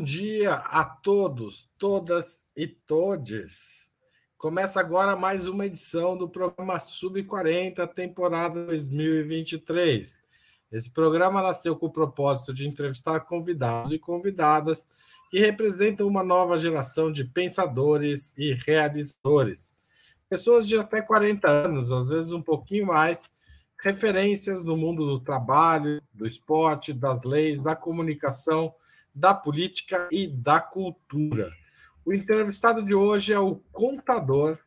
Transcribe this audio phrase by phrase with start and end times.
[0.00, 3.90] Bom dia a todos, todas e todes.
[4.38, 10.22] Começa agora mais uma edição do programa Sub 40, temporada 2023.
[10.72, 14.88] Esse programa nasceu com o propósito de entrevistar convidados e convidadas
[15.30, 19.76] que representam uma nova geração de pensadores e realizadores.
[20.30, 23.30] Pessoas de até 40 anos, às vezes um pouquinho mais,
[23.82, 28.74] referências no mundo do trabalho, do esporte, das leis, da comunicação
[29.14, 31.52] da política e da cultura.
[32.04, 34.58] O entrevistado de hoje é o contador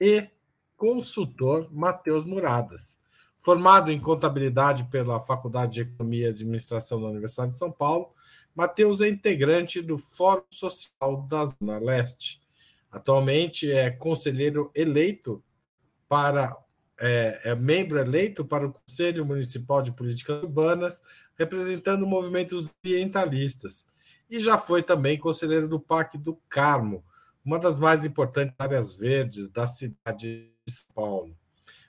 [0.00, 0.28] e
[0.76, 2.98] consultor Matheus Muradas.
[3.34, 8.14] Formado em contabilidade pela Faculdade de Economia e Administração da Universidade de São Paulo,
[8.54, 12.40] Matheus é integrante do Fórum Social da Zona Leste.
[12.90, 15.42] Atualmente é conselheiro eleito
[16.08, 16.56] para
[16.98, 21.00] é, é membro eleito para o Conselho Municipal de Políticas Urbanas
[21.40, 23.86] representando movimentos ambientalistas.
[24.28, 27.02] E já foi também conselheiro do Parque do Carmo,
[27.42, 31.34] uma das mais importantes áreas verdes da cidade de São Paulo.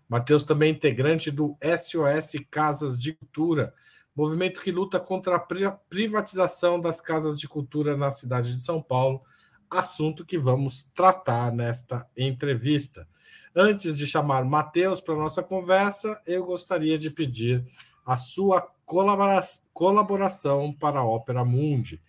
[0.07, 3.73] Matheus também é integrante do SOS Casas de Cultura,
[4.15, 9.21] movimento que luta contra a privatização das casas de cultura na cidade de São Paulo,
[9.69, 13.05] assunto que vamos tratar nesta entrevista.
[13.53, 17.65] Antes de chamar Matheus para nossa conversa, eu gostaria de pedir
[18.05, 18.67] a sua
[19.73, 22.01] colaboração para a Ópera Mundi.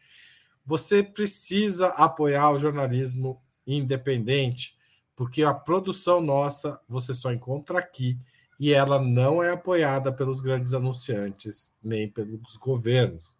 [0.64, 4.76] Você precisa apoiar o jornalismo independente,
[5.14, 8.18] porque a produção nossa você só encontra aqui
[8.58, 13.36] e ela não é apoiada pelos grandes anunciantes nem pelos governos.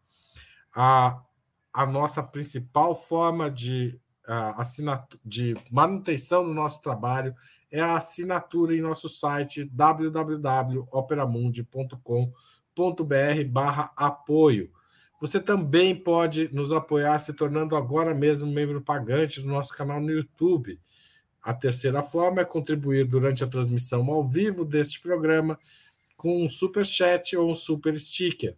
[0.74, 1.20] A,
[1.72, 4.62] a nossa principal forma de, a,
[5.24, 7.34] de manutenção do nosso trabalho
[7.70, 12.51] é a assinatura em nosso site www.operamundi.com.br
[13.50, 14.70] barra apoio.
[15.20, 20.10] Você também pode nos apoiar se tornando agora mesmo membro pagante do nosso canal no
[20.10, 20.80] YouTube.
[21.40, 25.58] A terceira forma é contribuir durante a transmissão ao vivo deste programa
[26.16, 28.56] com um super chat ou um super sticker.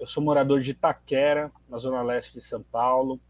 [0.00, 3.20] eu sou morador de Itaquera, na zona leste de São Paulo.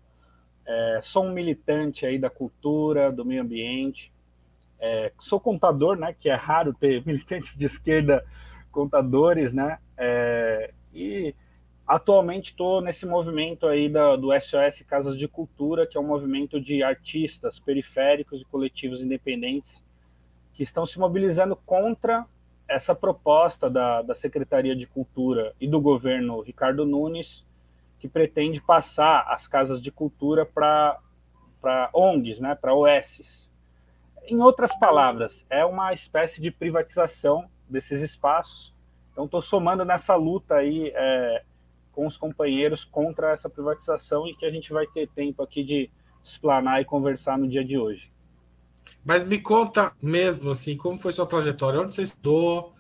[0.64, 4.12] É, sou um militante aí da cultura, do meio ambiente.
[4.79, 6.14] É, sou contador, né?
[6.17, 8.25] Que é raro ter militantes de esquerda
[8.70, 9.79] contadores, né?
[9.99, 11.35] É, e
[11.85, 16.61] atualmente estou nesse movimento aí da, do SOS Casas de Cultura, que é um movimento
[16.61, 19.73] de artistas periféricos e coletivos independentes
[20.55, 22.25] que estão se mobilizando contra
[22.70, 27.44] essa proposta da, da Secretaria de Cultura e do governo Ricardo Nunes,
[27.99, 31.00] que pretende passar as casas de cultura para
[31.93, 33.50] ONGs, né, para OSs.
[34.25, 38.73] Em outras palavras, é uma espécie de privatização desses espaços.
[39.11, 41.43] Então, estou somando nessa luta aí é,
[41.93, 45.90] com os companheiros contra essa privatização e que a gente vai ter tempo aqui de
[46.23, 48.11] explanar e conversar no dia de hoje.
[49.05, 51.81] Mas me conta mesmo, assim, como foi sua trajetória?
[51.81, 52.75] Onde você estudou?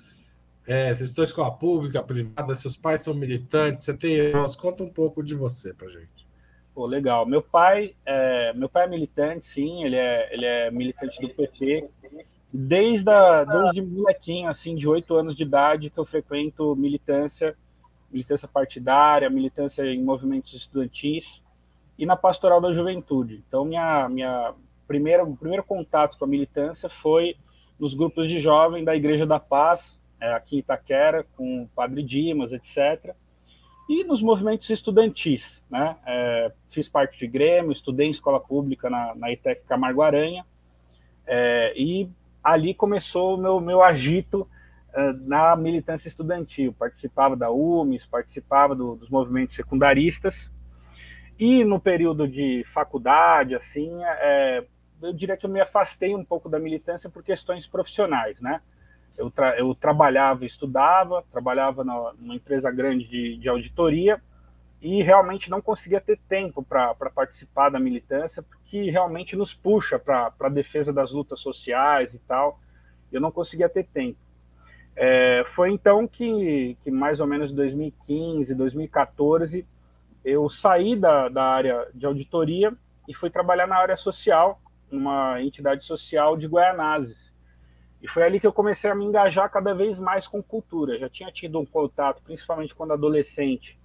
[0.66, 2.54] É, você estudou escola pública, privada?
[2.54, 3.84] Seus pais são militantes?
[3.84, 4.54] Você tem irmãos?
[4.54, 6.28] Conta um pouco de você para gente.
[6.74, 7.26] Pô, legal.
[7.26, 11.88] Meu pai, é, meu pai é militante, sim, ele é, ele é militante do PT.
[12.52, 17.56] Desde, a, desde molequinho, assim, de oito anos de idade, que eu frequento militância,
[18.10, 21.40] militância partidária, militância em movimentos estudantis
[21.98, 23.42] e na pastoral da juventude.
[23.46, 24.54] Então, minha, minha
[24.90, 27.36] primeira, o primeiro contato com a militância foi
[27.78, 32.02] nos grupos de jovem da Igreja da Paz, é, aqui em Itaquera, com o Padre
[32.02, 33.14] Dimas, etc.
[33.88, 35.96] E nos movimentos estudantis, né?
[36.04, 40.44] É, fiz parte de Grêmio, estudei em escola pública na, na ITEC Camargo Aranha,
[41.24, 42.10] é, e
[42.42, 44.44] ali começou o meu, meu agito
[44.92, 46.74] é, na militância estudantil.
[46.76, 50.34] Participava da UMES, participava do, dos movimentos secundaristas,
[51.38, 54.64] e no período de faculdade, assim, é,
[55.02, 58.60] eu diria que eu me afastei um pouco da militância por questões profissionais, né?
[59.16, 64.20] Eu, tra eu trabalhava, estudava, trabalhava na, numa empresa grande de, de auditoria
[64.80, 70.32] e realmente não conseguia ter tempo para participar da militância, porque realmente nos puxa para
[70.40, 72.58] a defesa das lutas sociais e tal.
[73.12, 74.18] Eu não conseguia ter tempo.
[74.96, 79.66] É, foi então que, que, mais ou menos em 2015, 2014,
[80.24, 82.72] eu saí da, da área de auditoria
[83.08, 84.59] e fui trabalhar na área social
[84.90, 87.32] numa entidade social de Guaianazes.
[88.02, 90.98] E foi ali que eu comecei a me engajar cada vez mais com cultura.
[90.98, 93.78] Já tinha tido um contato, principalmente quando adolescente,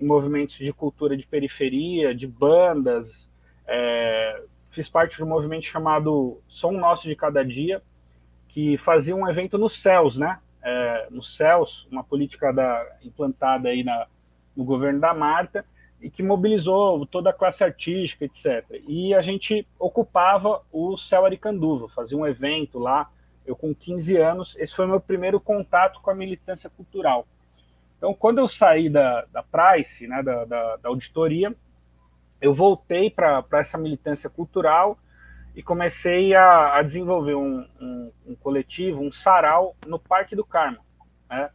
[0.00, 3.28] em movimentos de cultura de periferia, de bandas.
[3.66, 7.80] É, fiz parte de um movimento chamado Som Nosso de Cada Dia,
[8.48, 10.40] que fazia um evento nos céus, né?
[10.62, 14.06] É, nos céus, uma política da, implantada aí na,
[14.56, 15.64] no governo da Marta,
[16.00, 18.64] e que mobilizou toda a classe artística, etc.
[18.88, 23.10] E a gente ocupava o Céu Aricanduva, fazia um evento lá,
[23.46, 27.26] eu com 15 anos, esse foi meu primeiro contato com a militância cultural.
[27.98, 31.54] Então, quando eu saí da, da Price, né, da, da, da auditoria,
[32.40, 34.98] eu voltei para essa militância cultural
[35.54, 40.78] e comecei a, a desenvolver um, um, um, coletivo, um sarau no Parque do Carmo.
[41.28, 41.50] Né?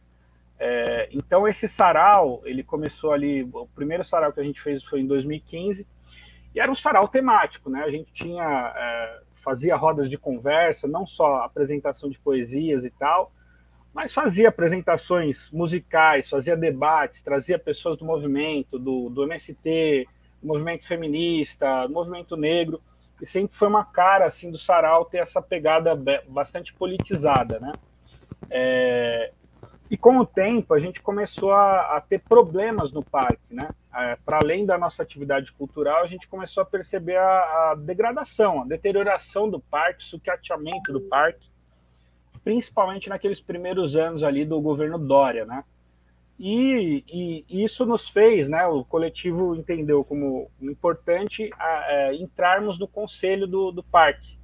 [0.58, 5.00] É, então esse sarau, ele começou ali, o primeiro sarau que a gente fez foi
[5.00, 5.86] em 2015,
[6.54, 7.82] e era um sarau temático, né?
[7.84, 13.30] A gente tinha, é, fazia rodas de conversa, não só apresentação de poesias e tal,
[13.92, 20.06] mas fazia apresentações musicais, fazia debates, trazia pessoas do movimento, do, do MST,
[20.42, 22.80] movimento feminista, movimento negro,
[23.20, 25.98] e sempre foi uma cara, assim, do sarau ter essa pegada
[26.28, 27.72] bastante politizada, né?
[28.50, 29.32] É,
[29.90, 33.68] e com o tempo, a gente começou a, a ter problemas no parque, né?
[33.94, 38.62] É, Para além da nossa atividade cultural, a gente começou a perceber a, a degradação,
[38.62, 41.48] a deterioração do parque, o sucateamento do parque,
[42.42, 45.64] principalmente naqueles primeiros anos ali do governo Dória, né?
[46.38, 47.04] E,
[47.48, 48.66] e, isso nos fez, né?
[48.66, 54.36] O coletivo entendeu como importante a, é, entrarmos no conselho do, do parque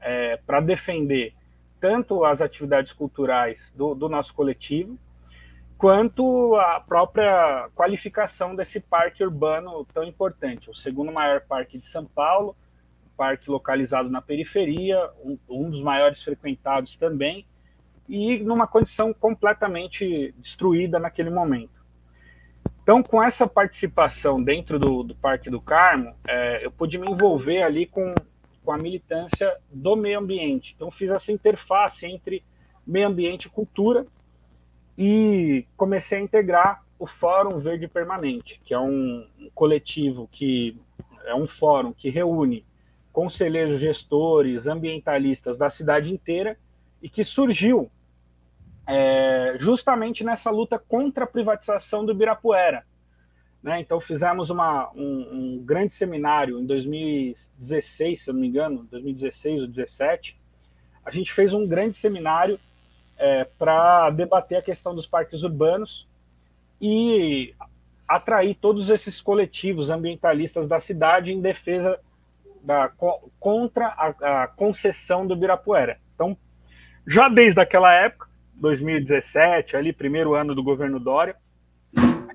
[0.00, 1.34] é, para defender
[1.82, 4.96] tanto as atividades culturais do, do nosso coletivo,
[5.76, 10.70] quanto a própria qualificação desse parque urbano tão importante.
[10.70, 12.54] O segundo maior parque de São Paulo,
[13.16, 17.44] parque localizado na periferia, um, um, dos maiores frequentados também,
[18.08, 21.82] e numa condição completamente destruída naquele momento.
[22.84, 27.60] Então, com essa participação dentro do, do Parque do Carmo, é, eu pude me envolver
[27.60, 28.14] ali com
[28.64, 30.72] com a militância do meio ambiente.
[30.74, 32.42] Então, fiz essa interface entre
[32.86, 34.06] meio ambiente e cultura
[34.96, 40.76] e comecei a integrar o Fórum Verde Permanente, que é um coletivo que
[41.24, 42.64] é um fórum que reúne
[43.12, 46.56] conselheiros gestores, ambientalistas da cidade inteira
[47.02, 47.90] e que surgiu
[48.86, 52.84] é, justamente nessa luta contra a privatização do Ibirapuera.
[53.62, 53.80] Né?
[53.80, 55.28] Então fizemos uma, um,
[55.58, 60.36] um, grande seminário em 2016, se eu não me engano, 2016 ou 2017.
[61.04, 62.58] A gente fez um grande seminário
[63.16, 66.08] é, para debater a questão dos parques urbanos
[66.80, 67.54] e
[68.08, 72.00] atrair todos esses coletivos ambientalistas da cidade em defesa
[72.62, 72.90] da,
[73.38, 75.98] contra a, a concessão do Birapuera.
[76.14, 76.36] Então,
[77.06, 81.36] já desde aquela época, 2017, ali primeiro ano do governo Dória,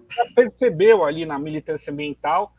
[0.10, 2.54] já percebeu ali na militância ambiental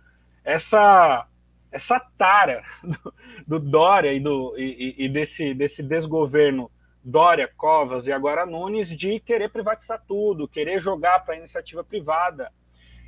[0.44, 1.26] essa
[1.70, 3.14] essa tara do,
[3.46, 6.70] do Dória e, do, e, e, desse, desse desgoverno
[7.04, 12.50] Dória, Covas e agora Nunes de querer privatizar tudo, querer jogar para a iniciativa privada.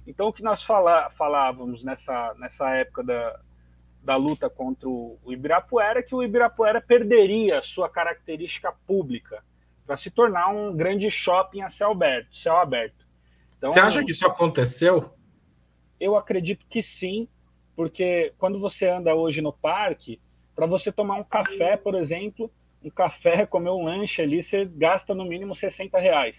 [0.06, 3.40] Então, o que nós fala, falávamos nessa, nessa época da,
[4.02, 9.42] da luta contra o Ibirapuera é que o Ibirapuera perderia sua característica pública
[9.86, 12.34] para se tornar um grande shopping a céu aberto.
[12.36, 13.04] Céu aberto.
[13.60, 15.12] Então, Você acha que isso aconteceu?
[16.00, 17.28] Eu acredito que sim,
[17.76, 20.18] porque quando você anda hoje no parque,
[20.56, 22.50] para você tomar um café, por exemplo,
[22.82, 26.36] um café, comer um lanche ali, você gasta no mínimo 60 reais.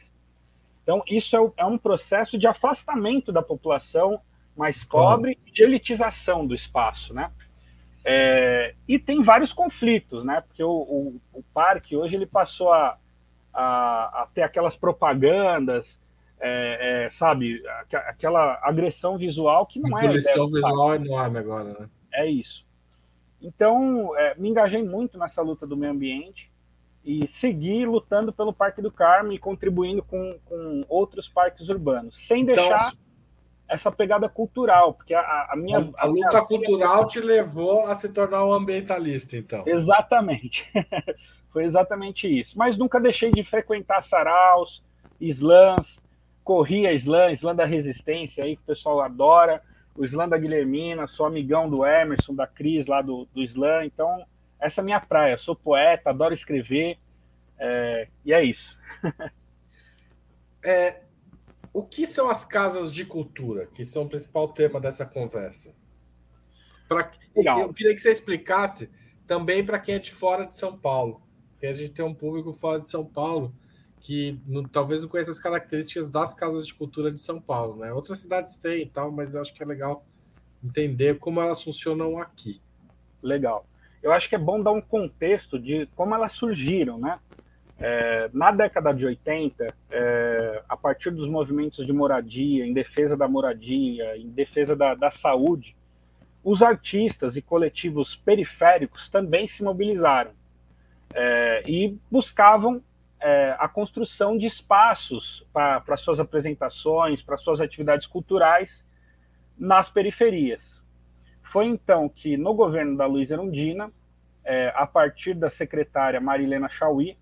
[0.82, 4.20] Então, isso é, é um processo de afastamento da população
[4.58, 7.32] mais pobre e de elitização do espaço, né?
[8.04, 10.42] É, e tem vários conflitos, né?
[10.42, 12.98] Porque o, o, o parque hoje ele passou a,
[13.54, 15.88] a, a ter aquelas propagandas,
[16.41, 17.62] é, é, sabe,
[18.07, 20.07] aquela agressão visual que não é.
[20.07, 21.89] Agressão visual enorme agora, né?
[22.13, 22.65] É isso.
[23.39, 26.51] Então, é, me engajei muito nessa luta do meio ambiente
[27.05, 32.41] e segui lutando pelo Parque do Carmo e contribuindo com, com outros parques urbanos, sem
[32.43, 32.91] então, deixar
[33.67, 35.77] essa pegada cultural, porque a, a minha...
[35.77, 39.63] A, a luta minha cultural te levou a se tornar um ambientalista, então.
[39.65, 40.65] Exatamente.
[41.51, 42.57] Foi exatamente isso.
[42.57, 44.83] Mas nunca deixei de frequentar saraus,
[45.19, 46.00] slams,
[46.43, 49.62] corri a slam, slam da resistência aí, que o pessoal adora,
[49.95, 54.25] o slam da Guilhermina, sou amigão do Emerson, da Cris lá do, do slam, então
[54.60, 55.38] essa é a minha praia.
[55.38, 56.98] Sou poeta, adoro escrever,
[57.57, 58.77] é, e é isso.
[60.63, 61.01] é,
[61.74, 65.74] o que são as casas de cultura, que são o principal tema dessa conversa?
[66.88, 68.89] Pra, eu queria que você explicasse
[69.25, 71.21] também para quem é de fora de São Paulo,
[71.51, 73.55] porque a gente tem um público fora de São Paulo
[74.01, 77.93] que não, talvez não conheça as características das casas de cultura de São Paulo, né?
[77.93, 80.03] Outras cidades têm e tal, mas eu acho que é legal
[80.63, 82.62] entender como elas funcionam aqui.
[83.22, 83.65] Legal.
[84.01, 87.20] Eu acho que é bom dar um contexto de como elas surgiram, né?
[87.79, 93.27] É, na década de 80, é, a partir dos movimentos de moradia, em defesa da
[93.27, 95.75] moradia, em defesa da, da saúde,
[96.43, 100.31] os artistas e coletivos periféricos também se mobilizaram
[101.13, 102.84] é, e buscavam
[103.22, 108.84] é, a construção de espaços para suas apresentações, para suas atividades culturais
[109.58, 110.82] nas periferias.
[111.44, 113.92] Foi então que, no governo da Luiz Erundina,
[114.44, 117.16] é, a partir da secretária Marilena Chauí,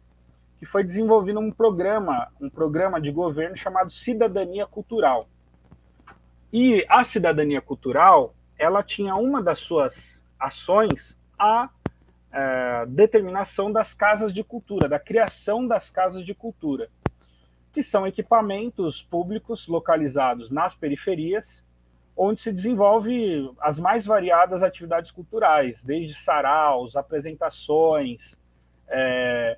[0.57, 5.27] que foi desenvolvido um programa, um programa de governo chamado Cidadania Cultural.
[6.51, 11.69] E a cidadania cultural, ela tinha uma das suas ações a
[12.31, 16.89] é, determinação das casas de cultura, da criação das casas de cultura,
[17.73, 21.63] que são equipamentos públicos localizados nas periferias,
[22.15, 28.35] onde se desenvolve as mais variadas atividades culturais, desde saraus, apresentações,
[28.89, 29.57] é,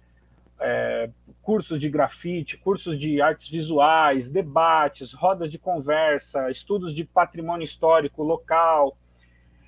[0.60, 1.10] é,
[1.42, 8.22] cursos de grafite, cursos de artes visuais, debates, rodas de conversa, estudos de patrimônio histórico
[8.22, 8.96] local,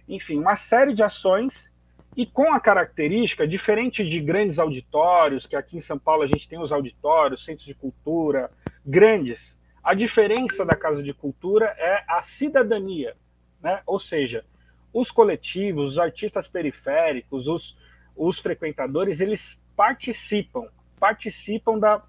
[0.08, 1.73] enfim, uma série de ações
[2.16, 6.48] e com a característica, diferente de grandes auditórios, que aqui em São Paulo a gente
[6.48, 8.52] tem os auditórios, centros de cultura
[8.86, 13.16] grandes, a diferença da Casa de Cultura é a cidadania,
[13.62, 13.82] né?
[13.86, 14.46] ou seja,
[14.94, 17.76] os coletivos, os artistas periféricos, os,
[18.16, 20.68] os frequentadores, eles participam,
[20.98, 22.02] participam da,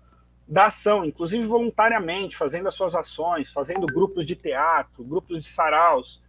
[0.46, 6.22] da ação, inclusive voluntariamente, fazendo as suas ações, fazendo grupos de teatro, grupos de saraus,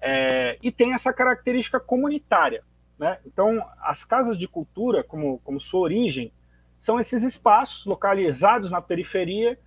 [0.00, 2.62] é, e tem essa característica comunitária.
[2.98, 3.18] Né?
[3.24, 6.32] Então, as casas de cultura, como, como sua origem,
[6.80, 9.58] são esses espaços localizados na periferia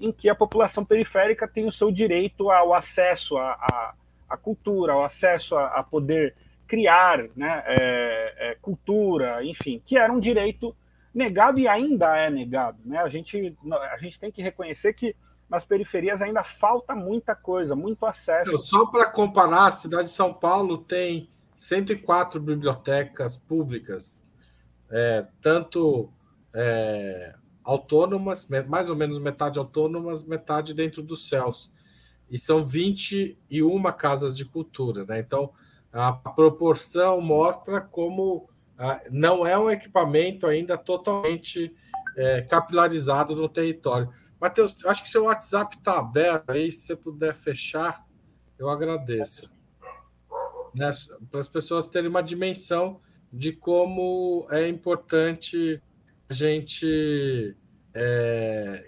[0.00, 3.94] em que a população periférica tem o seu direito ao acesso à, à,
[4.28, 6.34] à cultura, ao acesso a, a poder
[6.66, 10.74] criar né, é, é, cultura, enfim, que era um direito
[11.12, 12.78] negado e ainda é negado.
[12.84, 12.98] Né?
[12.98, 13.56] A, gente,
[13.92, 15.14] a gente tem que reconhecer que
[15.48, 18.56] nas periferias ainda falta muita coisa, muito acesso.
[18.56, 21.28] Só para comparar, a cidade de São Paulo tem
[21.60, 24.26] 104 bibliotecas públicas,
[24.90, 26.10] é, tanto
[26.54, 31.70] é, autônomas, mais ou menos metade autônomas, metade dentro dos céus.
[32.30, 35.04] E são 21 casas de cultura.
[35.04, 35.18] Né?
[35.20, 35.52] Então,
[35.92, 38.48] a proporção mostra como
[38.78, 41.76] ah, não é um equipamento ainda totalmente
[42.16, 44.10] é, capilarizado no território.
[44.40, 48.02] Matheus, acho que seu WhatsApp está aberto aí, se você puder fechar,
[48.58, 49.59] eu agradeço
[50.74, 50.90] né,
[51.30, 53.00] para as pessoas terem uma dimensão
[53.32, 55.80] de como é importante
[56.28, 57.56] a gente.
[57.92, 58.86] É,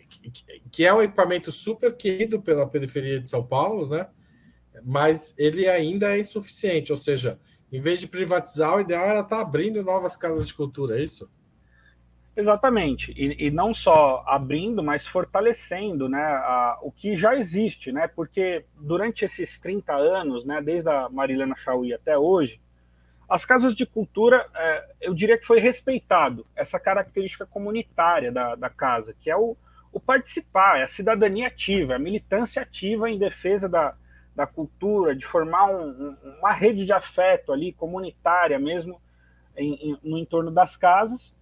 [0.70, 4.06] que é um equipamento super querido pela periferia de São Paulo, né?
[4.84, 7.38] mas ele ainda é insuficiente, ou seja,
[7.70, 11.04] em vez de privatizar, o ideal era estar tá abrindo novas casas de cultura, é
[11.04, 11.28] isso?
[12.34, 18.08] Exatamente, e, e, não só abrindo, mas fortalecendo né, a, o que já existe, né,
[18.08, 22.58] porque durante esses 30 anos, né, desde a Marilena Chauí até hoje,
[23.28, 28.70] as casas de cultura, é, eu diria que foi respeitado essa característica comunitária da, da
[28.70, 29.54] casa, que é o,
[29.92, 33.94] o participar, é a cidadania ativa, a militância ativa em defesa da,
[34.34, 39.00] da cultura, de formar um, uma rede de afeto ali, comunitária mesmo,
[39.56, 41.34] em, em, no entorno das casas.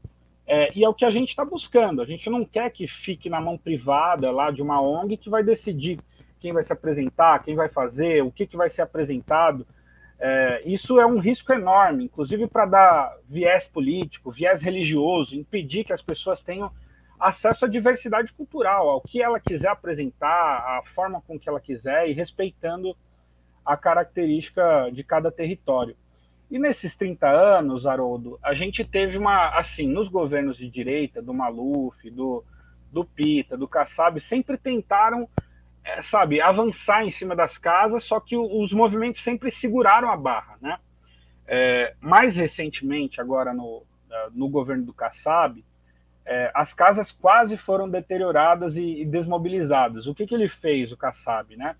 [0.52, 2.02] É, e é o que a gente está buscando.
[2.02, 5.44] A gente não quer que fique na mão privada lá de uma ONG que vai
[5.44, 6.00] decidir
[6.40, 9.64] quem vai se apresentar, quem vai fazer, o que, que vai ser apresentado.
[10.18, 15.92] É, isso é um risco enorme, inclusive para dar viés político, viés religioso, impedir que
[15.92, 16.68] as pessoas tenham
[17.20, 22.08] acesso à diversidade cultural, ao que ela quiser apresentar, a forma com que ela quiser
[22.08, 22.96] e respeitando
[23.64, 25.94] a característica de cada território.
[26.50, 31.32] E nesses 30 anos, Haroldo, a gente teve uma, assim, nos governos de direita, do
[31.32, 32.44] Maluf, do,
[32.90, 35.28] do Pita, do Kassab, sempre tentaram,
[35.84, 40.58] é, sabe, avançar em cima das casas, só que os movimentos sempre seguraram a barra,
[40.60, 40.78] né?
[41.46, 43.84] É, mais recentemente, agora no,
[44.32, 45.64] no governo do Kassab,
[46.26, 50.06] é, as casas quase foram deterioradas e, e desmobilizadas.
[50.06, 51.76] O que, que ele fez, o Kassab, né?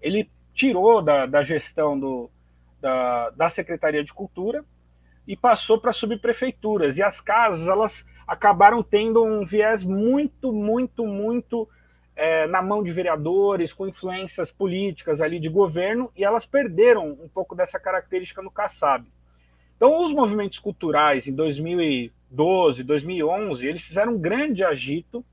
[0.00, 2.30] Ele tirou da, da gestão do,
[2.82, 4.64] da, da Secretaria de Cultura
[5.26, 6.98] e passou para subprefeituras.
[6.98, 7.92] E as casas, elas
[8.26, 11.68] acabaram tendo um viés muito, muito, muito
[12.16, 17.28] é, na mão de vereadores, com influências políticas ali de governo, e elas perderam um
[17.28, 19.06] pouco dessa característica no Kassab.
[19.76, 25.24] Então, os movimentos culturais em 2012, 2011, eles fizeram um grande agito,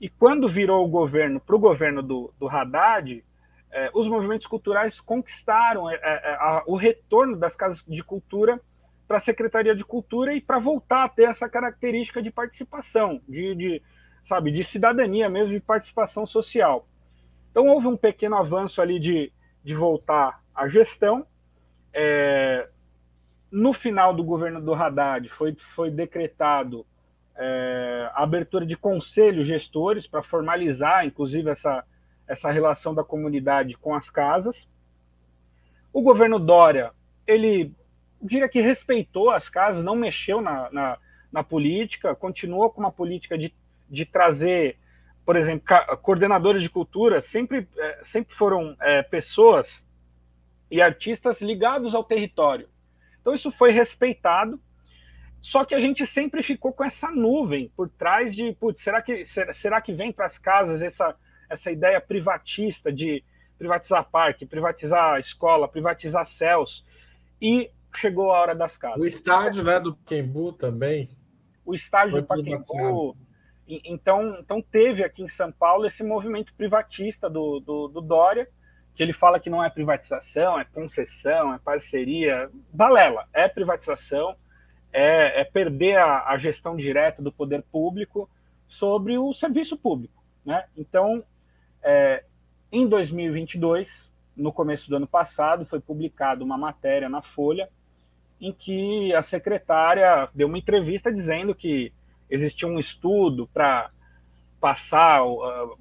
[0.00, 3.24] e quando virou o governo para o governo do, do Haddad,
[3.72, 8.60] é, os movimentos culturais conquistaram é, é, a, o retorno das casas de cultura
[9.06, 13.54] para a Secretaria de Cultura e para voltar a ter essa característica de participação, de,
[13.54, 13.82] de,
[14.28, 16.86] sabe, de cidadania mesmo, de participação social.
[17.50, 19.32] Então houve um pequeno avanço ali de,
[19.64, 21.26] de voltar à gestão.
[21.92, 22.68] É,
[23.50, 26.84] no final do governo do Haddad foi, foi decretado
[27.36, 31.84] é, a abertura de conselhos gestores para formalizar, inclusive, essa,
[32.26, 34.66] essa relação da comunidade com as casas.
[35.92, 36.92] O governo Dória,
[37.26, 37.72] ele
[38.20, 40.98] diria que respeitou as casas, não mexeu na, na,
[41.32, 43.52] na política, continuou com uma política de,
[43.88, 44.78] de trazer,
[45.24, 45.66] por exemplo,
[46.02, 49.82] coordenadores de cultura, sempre, é, sempre foram é, pessoas
[50.70, 52.68] e artistas ligados ao território.
[53.20, 54.60] Então isso foi respeitado,
[55.40, 59.24] só que a gente sempre ficou com essa nuvem por trás de, putz, será que,
[59.24, 61.14] será, será que vem para as casas essa
[61.48, 63.22] essa ideia privatista de
[63.58, 66.84] privatizar parque, privatizar escola, privatizar céus.
[67.40, 69.00] E chegou a hora das casas.
[69.00, 71.08] O estádio né, do Pacaembu também.
[71.64, 73.16] O estádio do Pacaembu.
[73.68, 78.48] Então, então teve aqui em São Paulo esse movimento privatista do, do, do Dória,
[78.94, 82.48] que ele fala que não é privatização, é concessão, é parceria.
[82.72, 84.36] Balela, é privatização,
[84.92, 88.30] é, é perder a, a, gestão direta do poder público
[88.68, 90.22] sobre o serviço público.
[90.44, 90.64] Né?
[90.76, 91.24] Então,
[91.86, 92.24] é,
[92.72, 93.88] em 2022,
[94.36, 97.68] no começo do ano passado, foi publicada uma matéria na Folha
[98.40, 101.92] em que a secretária deu uma entrevista dizendo que
[102.28, 103.90] existia um estudo para
[104.60, 105.78] passar, uh,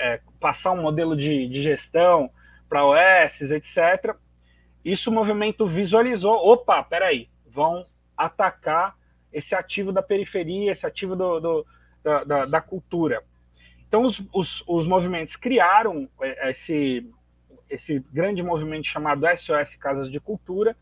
[0.00, 2.30] é, passar um modelo de, de gestão
[2.68, 4.16] para OS, etc.
[4.84, 6.34] Isso o movimento visualizou.
[6.34, 8.96] Opa, peraí, vão atacar
[9.32, 11.66] esse ativo da periferia, esse ativo do, do
[12.02, 13.22] da, da, da cultura.
[13.88, 17.10] Então, os, os, os movimentos criaram é, esse,
[17.70, 20.76] esse grande movimento chamado SOS Casas de Cultura,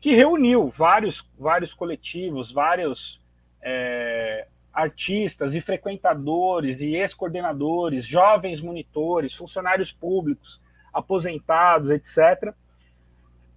[0.00, 3.20] que reuniu vários, vários coletivos, vários
[3.60, 10.60] é, artistas e frequentadores e ex-coordenadores, jovens monitores, funcionários públicos,
[10.92, 12.54] aposentados, etc.,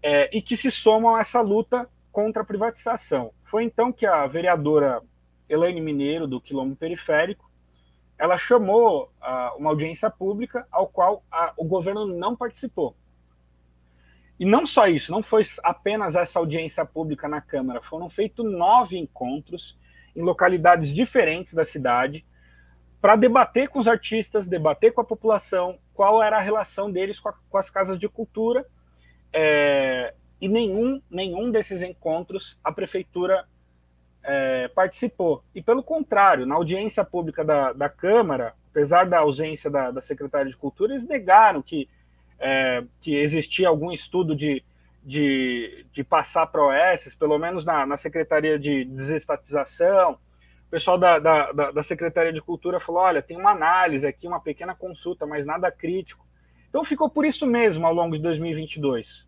[0.01, 3.31] é, e que se somam a essa luta contra a privatização.
[3.45, 5.01] Foi então que a vereadora
[5.49, 7.49] Elaine Mineiro, do Quilombo Periférico,
[8.17, 12.95] ela chamou uh, uma audiência pública ao qual a, o governo não participou.
[14.39, 18.97] E não só isso, não foi apenas essa audiência pública na Câmara, foram feitos nove
[18.97, 19.77] encontros
[20.15, 22.25] em localidades diferentes da cidade
[23.01, 27.29] para debater com os artistas, debater com a população qual era a relação deles com,
[27.29, 28.65] a, com as casas de cultura.
[29.31, 33.47] É, e nenhum, nenhum desses encontros a prefeitura
[34.25, 35.43] é, participou.
[35.53, 40.51] E pelo contrário, na audiência pública da, da Câmara, apesar da ausência da, da Secretaria
[40.51, 41.87] de Cultura, eles negaram que,
[42.39, 44.63] é, que existia algum estudo de,
[45.03, 50.13] de, de passar para OS, pelo menos na, na Secretaria de Desestatização.
[50.67, 54.41] O pessoal da, da, da Secretaria de Cultura falou: olha, tem uma análise aqui, uma
[54.41, 56.25] pequena consulta, mas nada crítico.
[56.67, 59.25] Então ficou por isso mesmo ao longo de 2022.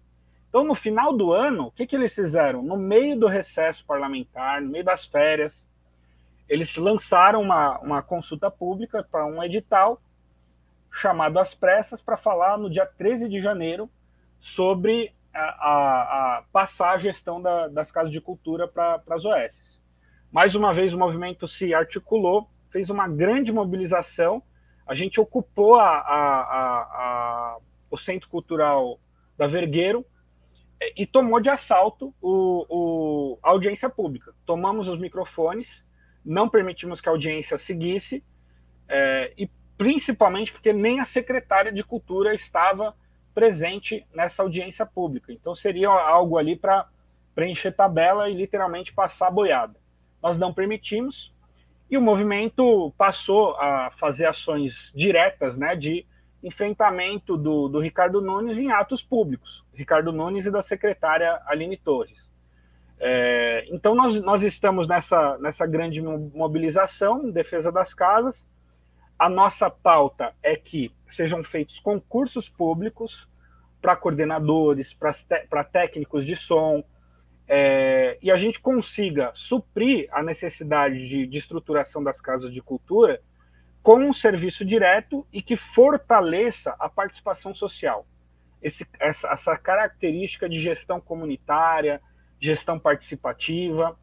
[0.49, 2.63] Então, no final do ano, o que, que eles fizeram?
[2.63, 5.65] No meio do recesso parlamentar, no meio das férias,
[6.47, 10.01] eles lançaram uma, uma consulta pública para um edital
[10.91, 13.89] chamado às pressas para falar no dia 13 de janeiro
[14.39, 19.81] sobre a, a, a passar a gestão da, das casas de cultura para as OS.
[20.31, 24.41] Mais uma vez, o movimento se articulou, fez uma grande mobilização,
[24.87, 27.57] a gente ocupou a,
[27.91, 28.99] o Centro Cultural
[29.37, 30.05] da Vergueiro,
[30.95, 34.33] e tomou de assalto o, o, a audiência pública.
[34.45, 35.67] Tomamos os microfones,
[36.23, 38.23] não permitimos que a audiência seguisse,
[38.87, 42.95] é, e principalmente porque nem a secretária de Cultura estava
[43.33, 45.31] presente nessa audiência pública.
[45.31, 46.87] Então seria algo ali para
[47.35, 49.75] preencher tabela e literalmente passar boiada.
[50.21, 51.31] Nós não permitimos,
[51.89, 56.05] e o movimento passou a fazer ações diretas né, de
[56.43, 62.27] enfrentamento do, do Ricardo Nunes em atos públicos, Ricardo Nunes e da secretária Aline Torres.
[62.99, 68.45] É, então, nós, nós estamos nessa, nessa grande mobilização em defesa das casas.
[69.17, 73.27] A nossa pauta é que sejam feitos concursos públicos
[73.81, 74.95] para coordenadores,
[75.49, 76.83] para técnicos de som,
[77.47, 83.21] é, e a gente consiga suprir a necessidade de, de estruturação das casas de cultura
[83.87, 88.05] com um serviço direto e que fortaleça a participação social.
[88.61, 92.01] Esse, essa, essa, característica de gestão comunitária,
[92.37, 93.97] gestão participativa.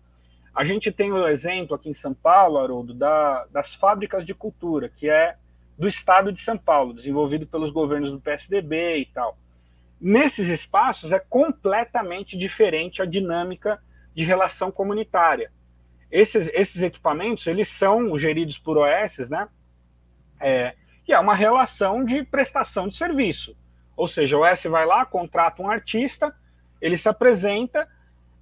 [0.55, 4.89] A gente tem o exemplo aqui em São Paulo, Haroldo, da, das fábricas de cultura,
[4.89, 5.37] que é
[5.79, 9.37] do estado de São Paulo, desenvolvido pelos governos do PSDB e tal.
[10.01, 13.79] Nesses espaços é completamente diferente a dinâmica
[14.15, 15.53] de relação comunitária.
[16.11, 19.47] Esses, esses equipamentos, eles são geridos por OS, né?
[20.45, 23.57] É, que é uma relação de prestação de serviço.
[23.97, 26.35] Ou seja, o S vai lá, contrata um artista,
[26.81, 27.89] ele se apresenta,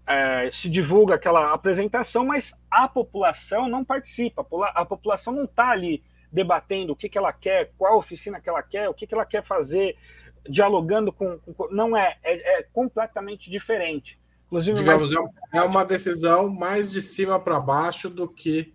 [0.06, 6.02] é, se divulga aquela apresentação, mas a população não participa, a população não está ali
[6.30, 9.26] debatendo o que, que ela quer, qual oficina que ela quer, o que, que ela
[9.26, 9.96] quer fazer,
[10.48, 11.38] dialogando com.
[11.38, 14.18] com não é, é, é, completamente diferente.
[14.46, 15.30] Inclusive, Digamos, mais...
[15.52, 18.74] é uma decisão mais de cima para baixo do que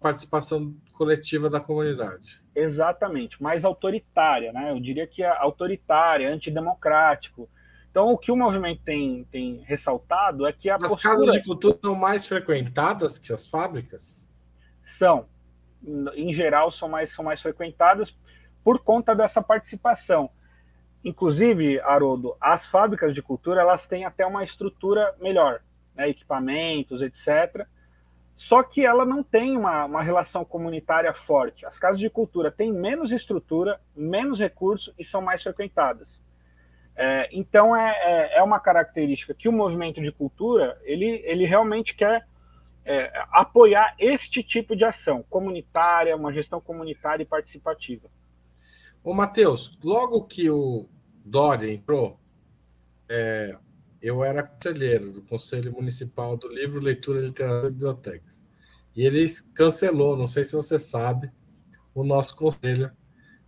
[0.00, 2.40] participação coletiva da comunidade.
[2.54, 4.70] Exatamente, mais autoritária, né?
[4.70, 7.48] Eu diria que é autoritária, antidemocrático.
[7.90, 11.02] Então, o que o movimento tem, tem ressaltado é que a As postura...
[11.02, 14.28] casas de cultura são mais frequentadas que as fábricas?
[14.98, 15.26] São.
[16.14, 18.14] Em geral, são mais, são mais frequentadas
[18.64, 20.30] por conta dessa participação.
[21.04, 25.62] Inclusive, Haroldo, as fábricas de cultura elas têm até uma estrutura melhor,
[25.94, 26.08] né?
[26.08, 27.66] equipamentos, etc
[28.38, 31.66] só que ela não tem uma, uma relação comunitária forte.
[31.66, 36.20] As casas de cultura têm menos estrutura, menos recurso e são mais frequentadas.
[36.94, 41.94] É, então é, é, é, uma característica que o movimento de cultura ele, ele realmente
[41.94, 42.26] quer
[42.84, 48.08] é, apoiar este tipo de ação comunitária, uma gestão comunitária e participativa.
[49.02, 50.88] Ô, Matheus, logo que o
[51.24, 52.18] Dória entrou,
[53.08, 53.56] é,
[54.00, 58.42] eu era conselheiro do Conselho Municipal do Livro, Leitura, Literatura e Bibliotecas.
[58.94, 61.30] E ele cancelou, não sei se você sabe,
[61.94, 62.90] o nosso conselho.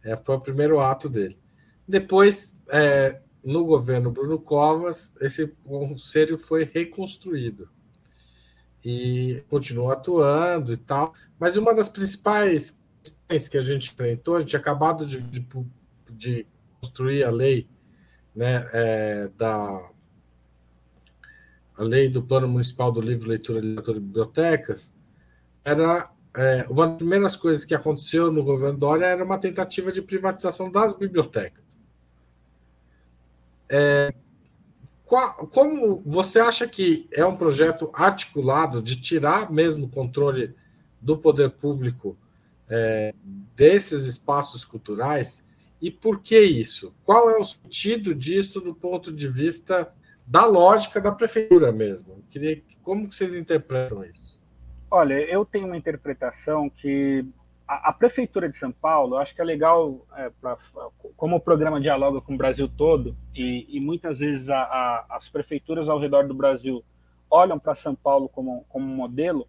[0.03, 1.39] É, foi o primeiro ato dele.
[1.87, 7.69] Depois, é, no governo Bruno Covas, esse conselho foi reconstruído
[8.85, 11.15] e continua atuando e tal.
[11.39, 15.47] Mas uma das principais questões que a gente enfrentou, a gente tinha acabado de, de,
[16.11, 16.47] de
[16.81, 17.69] construir a lei
[18.35, 19.91] né, é, da
[21.81, 24.93] a lei do Plano Municipal do Livro, Leitura, Literatura e Bibliotecas,
[25.65, 30.03] era é, uma das primeiras coisas que aconteceu no governo Dória era uma tentativa de
[30.03, 31.65] privatização das bibliotecas.
[33.67, 34.13] É,
[35.07, 40.55] qual, como você acha que é um projeto articulado de tirar mesmo o controle
[41.01, 42.15] do poder público
[42.69, 43.15] é,
[43.57, 45.47] desses espaços culturais?
[45.81, 46.93] E por que isso?
[47.07, 49.91] Qual é o sentido disso do ponto de vista
[50.31, 52.13] da lógica da prefeitura mesmo.
[52.13, 54.41] Eu queria como vocês interpretam isso?
[54.89, 57.27] Olha, eu tenho uma interpretação que
[57.67, 60.57] a, a prefeitura de São Paulo, acho que é legal, é, pra,
[61.17, 65.29] como o programa dialoga com o Brasil todo e, e muitas vezes a, a, as
[65.29, 66.85] prefeituras ao redor do Brasil
[67.29, 69.49] olham para São Paulo como, como modelo.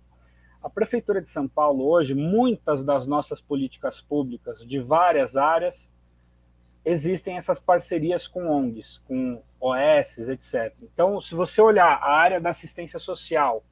[0.63, 5.90] A prefeitura de São Paulo hoje, muitas das nossas políticas públicas de várias áreas
[6.83, 10.73] existem essas parcerias com ONGs, com OS, etc.
[10.81, 13.63] Então, se você olhar a área da assistência social,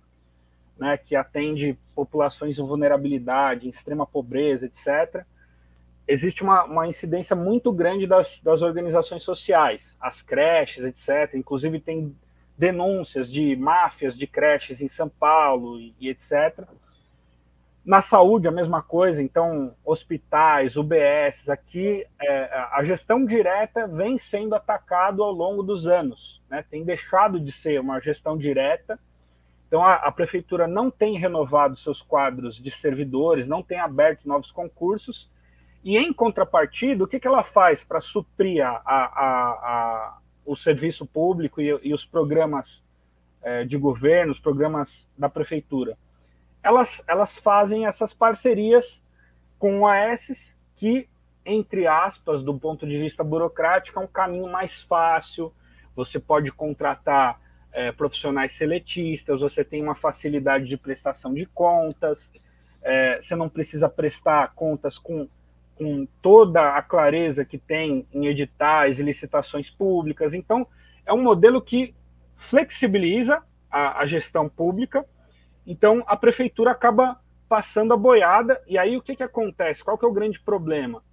[0.78, 5.26] né, que atende populações em vulnerabilidade, em extrema pobreza, etc.,
[6.08, 11.36] existe uma, uma incidência muito grande das, das organizações sociais, as creches, etc.
[11.36, 12.16] Inclusive, tem
[12.58, 16.68] denúncias de máfias de creches em São Paulo e, e etc.
[17.90, 24.54] Na saúde, a mesma coisa, então, hospitais, UBS, aqui é, a gestão direta vem sendo
[24.54, 26.64] atacado ao longo dos anos, né?
[26.70, 29.00] tem deixado de ser uma gestão direta.
[29.68, 34.52] Então, a, a prefeitura não tem renovado seus quadros de servidores, não tem aberto novos
[34.52, 35.28] concursos,
[35.84, 41.08] e em contrapartida, o que, que ela faz para suprir a, a, a, o serviço
[41.08, 42.84] público e, e os programas
[43.42, 45.98] é, de governo, os programas da prefeitura?
[46.64, 49.02] Elas, elas fazem essas parcerias
[49.58, 51.08] com OAS que,
[51.46, 55.54] entre aspas, do ponto de vista burocrático, é um caminho mais fácil.
[55.96, 57.40] Você pode contratar
[57.72, 62.32] é, profissionais seletistas, você tem uma facilidade de prestação de contas,
[62.82, 65.28] é, você não precisa prestar contas com,
[65.76, 70.34] com toda a clareza que tem em editais e licitações públicas.
[70.34, 70.66] Então,
[71.06, 71.94] é um modelo que
[72.50, 75.06] flexibiliza a, a gestão pública
[75.70, 79.84] então, a prefeitura acaba passando a boiada, e aí o que, que acontece?
[79.84, 81.04] Qual que é o grande problema?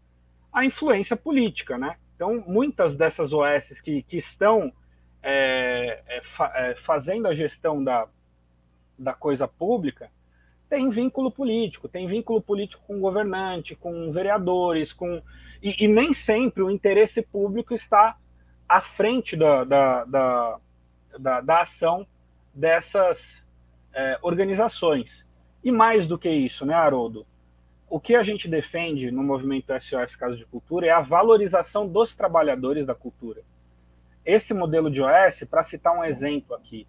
[0.51, 1.97] A influência política, né?
[2.15, 4.73] Então, muitas dessas OS que, que estão
[5.23, 6.23] é, é,
[6.55, 8.09] é, fazendo a gestão da,
[8.99, 10.11] da coisa pública
[10.71, 15.23] têm vínculo político, tem vínculo político com governante, com vereadores, com
[15.63, 18.17] e, e nem sempre o interesse público está
[18.67, 20.59] à frente da, da, da,
[21.19, 22.07] da, da ação
[22.55, 23.45] dessas
[23.97, 25.25] é, organizações.
[25.65, 27.27] E mais do que isso, né, Haroldo?
[27.89, 32.15] O que a gente defende no movimento SOS Casa de Cultura é a valorização dos
[32.15, 33.43] trabalhadores da cultura.
[34.25, 36.87] Esse modelo de OS, para citar um exemplo aqui,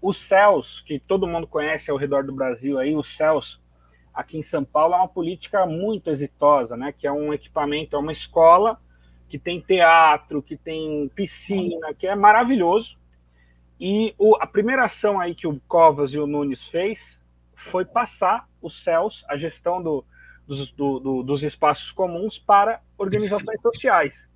[0.00, 3.60] o CELS, que todo mundo conhece ao redor do Brasil, aí, o CELS,
[4.14, 6.94] aqui em São Paulo, é uma política muito exitosa, né?
[6.96, 8.80] que é um equipamento, é uma escola
[9.28, 12.96] que tem teatro, que tem piscina, que é maravilhoso,
[13.80, 17.00] e o, a primeira ação aí que o Covas e o Nunes fez
[17.70, 20.04] foi passar os céus, a gestão do,
[20.46, 24.28] dos, do, do, dos espaços comuns para organizações sociais.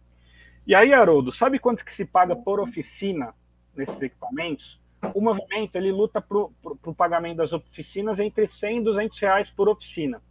[0.67, 3.35] E aí, Haroldo, sabe quanto que se paga por oficina
[3.77, 4.81] nesses equipamentos?
[5.13, 9.69] O movimento ele luta para o pagamento das oficinas entre 100 e 200 reais por
[9.69, 10.23] oficina.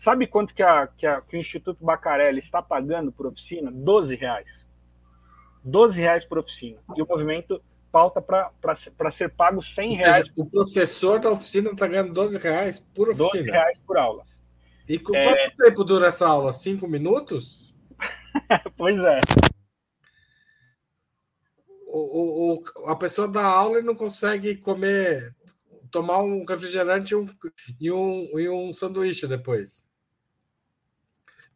[0.00, 3.70] Sabe quanto que, a, que, a, que o Instituto Bacarelli está pagando por oficina?
[3.72, 4.66] 12 reais.
[5.64, 6.78] 12 reais por oficina.
[6.94, 7.62] E o movimento
[7.92, 10.32] pauta para ser pago 100 reais.
[10.34, 13.44] O professor da oficina está ganhando 12 reais por oficina.
[13.44, 14.24] 12 reais por aula.
[14.88, 15.24] E com é...
[15.24, 16.52] quanto tempo dura essa aula?
[16.52, 17.76] Cinco minutos?
[18.76, 19.20] pois é.
[21.86, 25.36] O, o, a pessoa dá aula e não consegue comer,
[25.90, 27.28] tomar um refrigerante e um,
[27.78, 29.86] e um, e um sanduíche depois.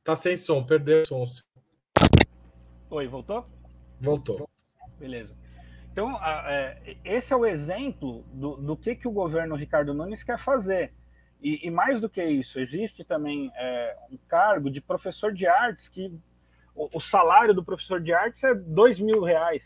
[0.05, 1.43] Tá sem som, perdeu o som.
[2.91, 3.47] Oi, voltou?
[3.99, 4.49] Voltou.
[4.99, 5.46] Beleza.
[5.97, 10.39] Então, é, esse é o exemplo do, do que, que o governo Ricardo Nunes quer
[10.45, 10.93] fazer.
[11.41, 15.89] E, e mais do que isso, existe também é, um cargo de professor de artes
[15.89, 16.13] que
[16.75, 19.63] o, o salário do professor de artes é dois mil reais.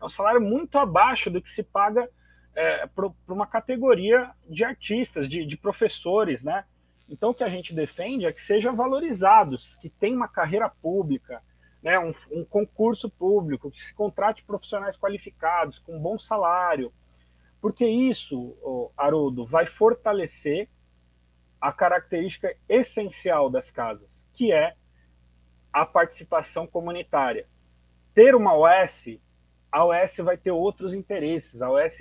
[0.00, 2.08] É um salário muito abaixo do que se paga
[2.54, 6.64] é, para uma categoria de artistas, de, de professores, né?
[7.08, 11.42] Então, o que a gente defende é que sejam valorizados, que tenham uma carreira pública,
[11.84, 16.90] né, um, um, concurso público, que se contrate profissionais qualificados, com bom salário,
[17.60, 18.56] porque isso,
[18.96, 20.66] Haroldo, vai fortalecer
[21.60, 24.74] a característica essencial das casas, que é
[25.70, 27.46] a participação comunitária.
[28.14, 29.18] Ter uma OS,
[29.70, 31.98] a OS vai ter outros interesses, a OS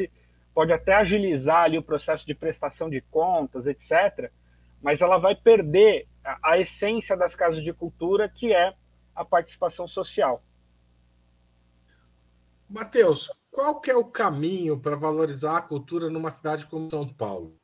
[0.54, 4.32] pode até agilizar ali o processo de prestação de contas, etc.,
[4.82, 8.74] mas ela vai perder a, a essência das casas de cultura, que é
[9.16, 10.44] a participação social.
[12.70, 17.56] Matheus, qual que é o caminho para valorizar a cultura numa cidade como São Paulo?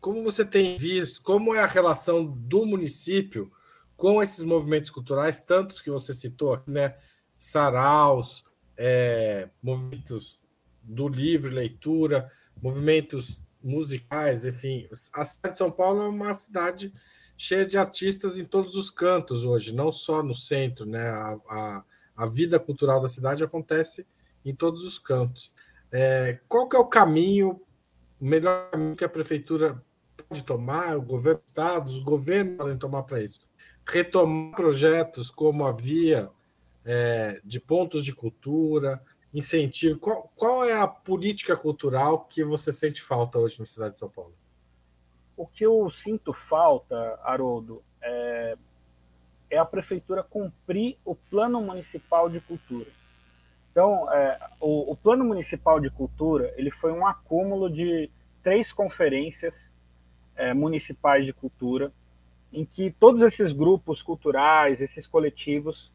[0.00, 3.52] Como você tem visto, como é a relação do município
[3.96, 6.96] com esses movimentos culturais, tantos que você citou, né?
[7.38, 8.44] Saraus,
[8.76, 10.42] é, movimentos
[10.82, 14.88] do livro, leitura, movimentos musicais, enfim.
[15.12, 16.92] A cidade de São Paulo é uma cidade
[17.36, 21.08] cheia de artistas em todos os cantos hoje, não só no centro, né?
[21.08, 21.84] A, a,
[22.16, 24.06] a vida cultural da cidade acontece
[24.44, 25.52] em todos os cantos.
[25.90, 27.60] É, qual que é o caminho,
[28.20, 29.82] o melhor caminho que a prefeitura
[30.28, 33.40] pode tomar, o governo do estado, os governos podem tomar para isso?
[33.86, 36.30] Retomar projetos como havia
[36.84, 39.98] é, de pontos de cultura, incentivo.
[39.98, 44.08] Qual, qual é a política cultural que você sente falta hoje na cidade de São
[44.08, 44.34] Paulo?
[45.36, 48.56] O que eu sinto falta, Haroldo, é,
[49.50, 52.90] é a prefeitura cumprir o plano municipal de cultura.
[53.70, 58.08] Então, é, o, o, plano municipal de cultura ele foi um acúmulo de
[58.42, 59.54] três conferências
[60.36, 61.92] é, municipais de cultura,
[62.52, 65.90] em que todos esses grupos culturais, esses coletivos,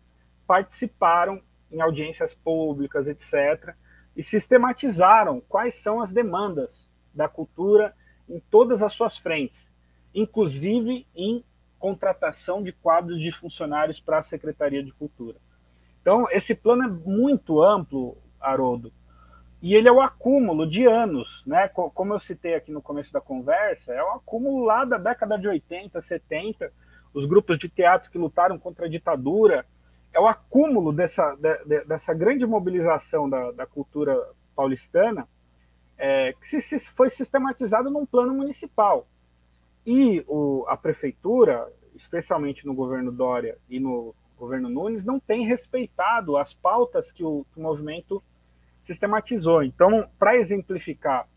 [0.45, 3.73] participaram em audiências públicas, etc.,
[4.17, 6.69] e sistematizaram quais são as demandas
[7.13, 7.93] da cultura
[8.29, 9.59] em todas as suas frentes,
[10.13, 11.43] inclusive em
[11.79, 15.37] contratação de quadros de funcionários para a Secretaria de Cultura.
[16.01, 18.91] Então, esse plano é muito amplo, Haroldo,
[19.61, 21.67] e ele é o acúmulo de anos, né?
[21.67, 25.47] Como eu citei aqui no começo da conversa, é o acúmulo lá da década de
[25.47, 26.71] 80, 70,
[27.13, 29.65] os grupos de teatro que lutaram contra a ditadura,
[30.13, 34.15] é o acúmulo dessa, de, dessa grande mobilização da, da cultura
[34.55, 35.27] paulistana
[35.99, 39.05] é, que se, foi sistematizado num plano municipal.
[39.85, 46.37] E o, a prefeitura, especialmente no governo Dória e no governo Nunes, não tem respeitado
[46.37, 48.23] as pautas que o, que o movimento
[48.87, 49.61] sistematizou.
[49.61, 51.27] Então, para exemplificar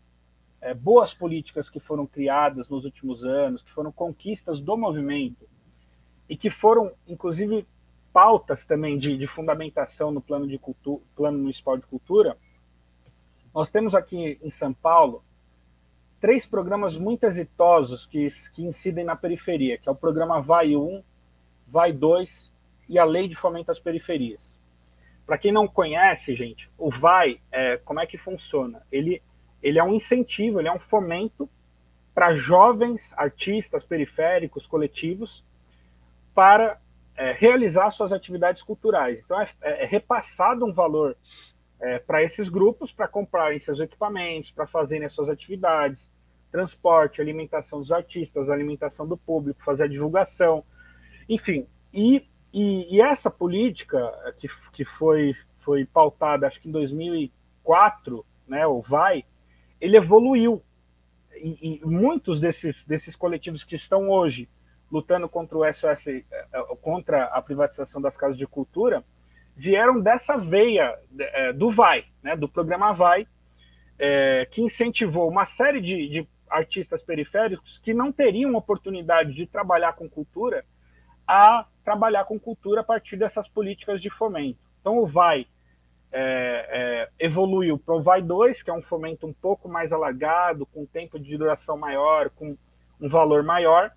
[0.61, 5.45] é, boas políticas que foram criadas nos últimos anos, que foram conquistas do movimento
[6.29, 7.67] e que foram, inclusive,
[8.13, 12.37] pautas também de, de fundamentação no plano, de cultura, plano municipal de cultura,
[13.53, 15.23] nós temos aqui em São Paulo
[16.19, 21.03] três programas muito exitosos que, que incidem na periferia, que é o programa Vai 1,
[21.67, 22.51] Vai 2
[22.89, 24.39] e a Lei de Fomento às Periferias.
[25.25, 28.81] Para quem não conhece, gente, o Vai, é, como é que funciona?
[28.91, 29.21] Ele,
[29.61, 31.49] ele é um incentivo, ele é um fomento
[32.13, 35.43] para jovens artistas periféricos, coletivos,
[36.33, 36.79] para
[37.15, 39.19] é, realizar suas atividades culturais.
[39.23, 41.15] Então, é, é, é repassado um valor
[41.79, 46.09] é, para esses grupos para comprarem seus equipamentos, para fazerem as suas atividades,
[46.51, 50.63] transporte, alimentação dos artistas, alimentação do público, fazer a divulgação,
[51.27, 51.67] enfim.
[51.93, 53.99] E, e, e essa política
[54.37, 59.25] que, que foi, foi pautada, acho que em 2004, né, o VAI,
[59.81, 60.61] ele evoluiu.
[61.35, 64.47] E, e muitos desses, desses coletivos que estão hoje
[64.93, 69.03] lutando contra o SOS, eh, eh, contra a privatização das casas de cultura,
[69.55, 73.27] vieram dessa veia eh, do VAI, né, do programa VAI,
[73.97, 79.93] é, que incentivou uma série de, de, artistas periféricos que não teriam oportunidade de trabalhar
[79.93, 80.63] com cultura
[81.27, 84.59] a trabalhar com cultura a partir dessas políticas de fomento.
[84.79, 85.47] Então, o VAI
[86.11, 90.65] é, é, evoluiu para o VAI 2, que é um fomento um pouco mais alargado,
[90.67, 92.55] com tempo de duração maior, com
[93.01, 93.91] um valor maior,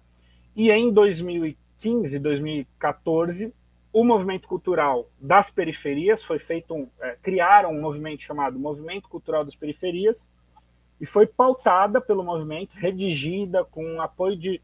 [0.55, 3.53] e em 2015, 2014,
[3.97, 9.43] o movimento cultural das periferias foi feito, um, é, criaram um movimento chamado Movimento Cultural
[9.43, 10.19] das Periferias
[11.01, 14.61] e foi pautada pelo movimento, redigida com apoio de,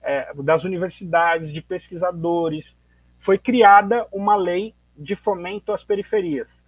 [0.00, 2.76] é, das universidades, de pesquisadores.
[3.24, 6.62] Foi criada uma lei de fomento às periferias.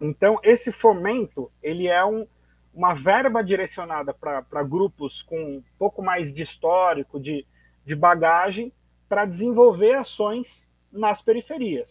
[0.00, 2.26] Então, esse fomento ele é um,
[2.72, 7.46] uma verba direcionada para grupos com um pouco mais de histórico, de
[7.84, 8.72] de bagagem
[9.08, 10.46] para desenvolver ações
[10.94, 11.90] nas periferias,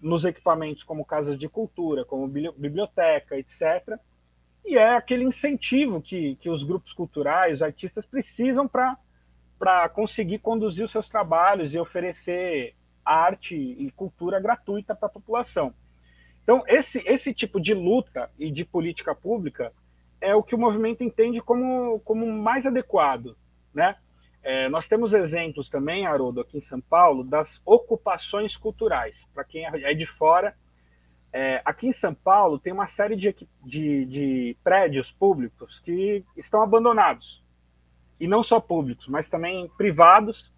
[0.00, 3.98] nos equipamentos como casas de cultura, como biblioteca, etc.
[4.64, 10.92] E é aquele incentivo que, que os grupos culturais, artistas precisam para conseguir conduzir os
[10.92, 15.74] seus trabalhos e oferecer arte e cultura gratuita para a população.
[16.42, 19.72] Então, esse, esse tipo de luta e de política pública
[20.20, 23.36] é o que o movimento entende como, como mais adequado,
[23.74, 23.96] né?
[24.42, 29.14] É, nós temos exemplos também, Haroldo, aqui em São Paulo, das ocupações culturais.
[29.34, 30.54] Para quem é de fora,
[31.32, 36.62] é, aqui em São Paulo tem uma série de, de, de, prédios públicos que estão
[36.62, 37.42] abandonados.
[38.18, 40.50] E não só públicos, mas também privados.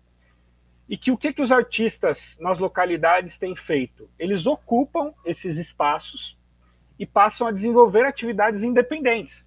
[0.88, 4.08] E que o que, que os artistas nas localidades têm feito?
[4.18, 6.36] Eles ocupam esses espaços
[6.98, 9.46] e passam a desenvolver atividades independentes.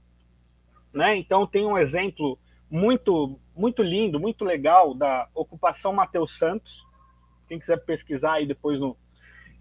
[0.93, 1.17] Né?
[1.17, 6.83] Então, tem um exemplo muito muito lindo, muito legal da ocupação Mateus Santos.
[7.47, 8.97] Quem quiser pesquisar aí depois no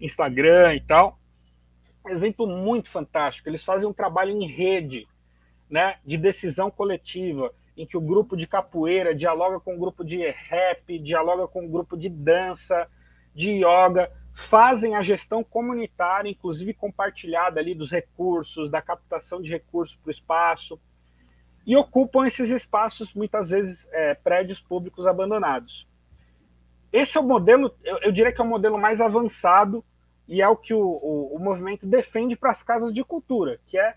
[0.01, 1.17] Instagram e tal.
[2.07, 3.47] Exemplo muito fantástico.
[3.47, 5.07] Eles fazem um trabalho em rede,
[5.69, 10.17] né, de decisão coletiva, em que o grupo de capoeira dialoga com o grupo de
[10.29, 12.87] rap, dialoga com o grupo de dança,
[13.33, 14.11] de yoga,
[14.49, 20.11] fazem a gestão comunitária, inclusive compartilhada ali dos recursos, da captação de recursos para o
[20.11, 20.79] espaço
[21.65, 25.87] e ocupam esses espaços, muitas vezes, é, prédios públicos abandonados.
[26.93, 29.83] Esse é o modelo, eu, eu, diria que é o modelo mais avançado
[30.27, 33.77] e é o que o, o, o movimento defende para as casas de cultura, que
[33.77, 33.95] é,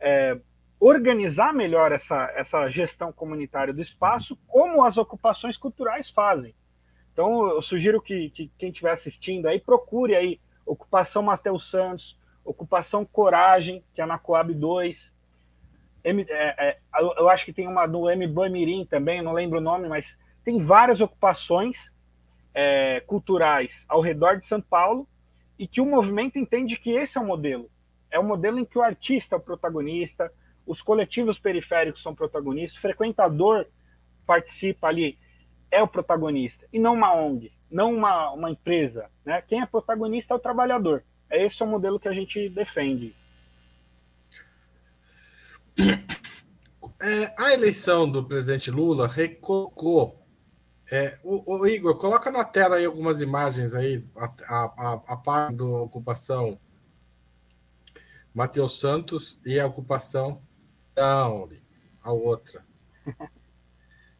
[0.00, 0.38] é,
[0.80, 6.54] organizar melhor essa, essa gestão comunitária do espaço, como as ocupações culturais fazem.
[7.12, 13.04] Então, eu sugiro que, que quem estiver assistindo aí procure aí Ocupação Mateus Santos, Ocupação
[13.04, 15.10] Coragem, que é na Coab 2,
[16.08, 16.78] É, é,
[17.18, 18.26] eu acho que tem uma do M.
[18.26, 21.76] Mirim também, não lembro o nome, mas tem várias ocupações
[22.54, 25.06] é, culturais ao redor de São Paulo
[25.58, 27.68] e que o movimento entende que esse é o modelo.
[28.10, 30.32] É o modelo em que o artista é o protagonista,
[30.66, 33.66] os coletivos periféricos são protagonistas, o frequentador
[34.26, 35.18] participa ali,
[35.70, 39.10] é o protagonista, e não uma ONG, não uma, uma empresa.
[39.24, 39.42] Né?
[39.42, 41.02] Quem é protagonista é o trabalhador.
[41.30, 43.14] É esse é o modelo que a gente defende.
[47.00, 50.26] É, a eleição do presidente Lula recolocou.
[50.90, 56.58] É, o, o, Igor, coloca na tela aí algumas imagens aí, a, parte da ocupação
[58.34, 60.42] Matheus Santos e a ocupação.
[60.96, 61.48] Não,
[62.02, 62.66] a outra.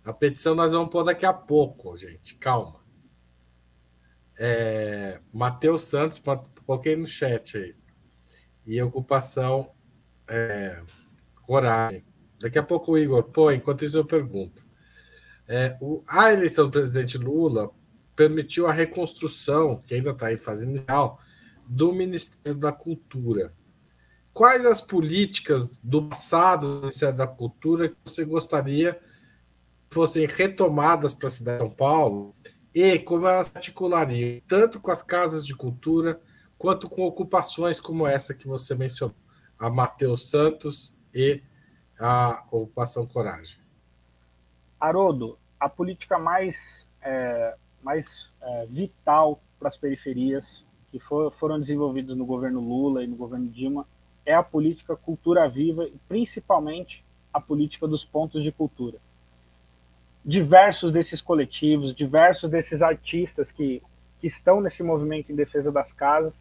[0.05, 2.35] A petição nós vamos pôr daqui a pouco, gente.
[2.37, 2.81] Calma.
[4.39, 6.23] É, Matheus Santos,
[6.65, 7.77] coloquei no chat aí.
[8.65, 9.71] E ocupação
[10.27, 10.83] é,
[11.49, 12.05] coragem.
[12.39, 14.63] Daqui a pouco o Igor, pô, enquanto isso eu pergunto.
[15.49, 17.71] É, o, a eleição do presidente Lula
[18.15, 21.19] permitiu a reconstrução, que ainda está em fase inicial,
[21.67, 23.55] do Ministério da Cultura.
[24.35, 29.01] Quais as políticas do passado do Ministério da Cultura que você gostaria
[29.91, 32.37] fossem retomadas para a cidade de São Paulo
[32.75, 36.21] e como elas articulariam tanto com as casas de cultura
[36.59, 39.17] quanto com ocupações como essa que você mencionou,
[39.59, 41.43] a Matheus Santos e
[41.99, 43.59] a ocupação Coragem.
[44.81, 46.57] Haroldo, a política mais,
[47.03, 48.07] é, mais
[48.41, 53.49] é, vital para as periferias que for, foram desenvolvidas no governo Lula e no governo
[53.49, 53.87] Dilma
[54.25, 58.99] é a política cultura viva e principalmente a política dos pontos de cultura.
[60.25, 63.83] Diversos desses coletivos, diversos desses artistas que,
[64.21, 66.35] que estão nesse movimento em defesa das casas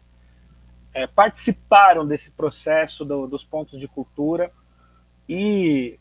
[0.94, 4.50] é, participaram desse processo do, dos pontos de cultura
[5.28, 5.98] e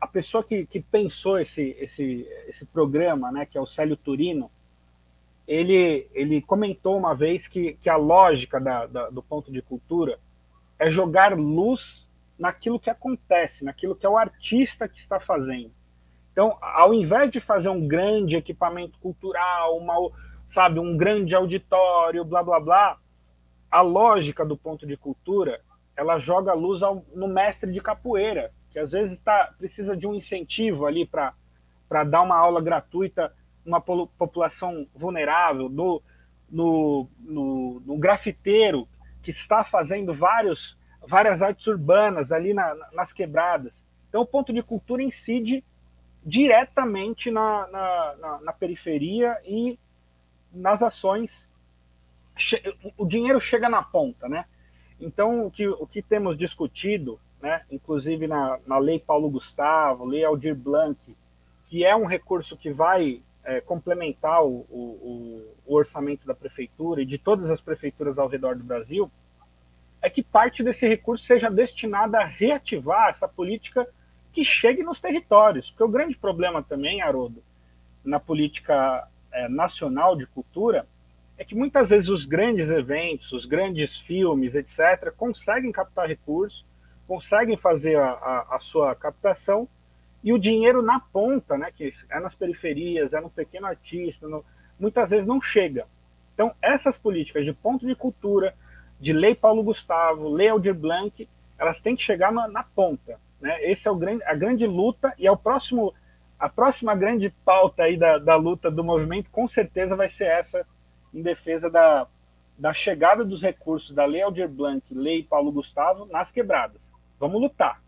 [0.00, 4.50] a pessoa que, que pensou esse, esse, esse programa, né, que é o Célio Turino,
[5.46, 10.18] ele, ele comentou uma vez que, que a lógica da, da, do ponto de cultura
[10.78, 12.06] é jogar luz
[12.38, 15.70] naquilo que acontece, naquilo que é o artista que está fazendo.
[16.32, 19.94] Então, ao invés de fazer um grande equipamento cultural, uma,
[20.52, 22.98] sabe, um grande auditório, blá blá blá,
[23.74, 25.60] a lógica do ponto de cultura
[25.96, 30.14] ela joga luz ao, no mestre de capoeira, que às vezes tá, precisa de um
[30.14, 33.34] incentivo ali para dar uma aula gratuita
[33.66, 36.00] uma população vulnerável, no,
[36.48, 38.86] no, no, no, grafiteiro
[39.22, 43.72] que está fazendo vários, várias artes urbanas ali na, nas quebradas.
[44.08, 45.64] Então, o ponto de cultura incide
[46.24, 49.78] diretamente na, na, na, na periferia e
[50.52, 51.43] nas ações.
[52.96, 54.44] O dinheiro chega na ponta, né?
[55.00, 60.24] Então, o que, o que temos discutido, né, inclusive na, na Lei Paulo Gustavo, Lei
[60.24, 60.98] Aldir Blanc,
[61.68, 67.06] que é um recurso que vai é, complementar o, o, o, orçamento da prefeitura e
[67.06, 69.10] de todas as prefeituras ao redor do Brasil,
[70.00, 73.86] é que parte desse recurso seja destinada a reativar essa política
[74.32, 75.70] que chegue nos territórios.
[75.70, 77.42] Porque o grande problema também, Haroldo,
[78.04, 80.86] na política é, nacional de cultura,
[81.36, 86.64] é que muitas vezes os grandes eventos, os grandes filmes, etc., conseguem captar recursos,
[87.06, 89.68] conseguem fazer a, a, a, sua captação
[90.22, 94.44] e o dinheiro na ponta, né, que é nas periferias, é no pequeno artista, no,
[94.78, 95.86] muitas vezes não chega.
[96.32, 98.54] Então, essas políticas de ponto de cultura,
[99.00, 101.28] de lei Paulo Gustavo, lei Aldir Blanc,
[101.58, 103.18] elas têm que chegar na, na ponta.
[103.40, 103.70] Né?
[103.70, 105.92] Esse é o grande, a grande luta e é o próximo,
[106.38, 110.64] a próxima grande pauta aí da, da luta do movimento, com certeza vai ser essa
[111.14, 112.06] em defesa da,
[112.58, 116.80] da chegada dos recursos da Lei Aldir Blanc, Lei Paulo Gustavo, nas quebradas.
[117.20, 117.80] Vamos lutar.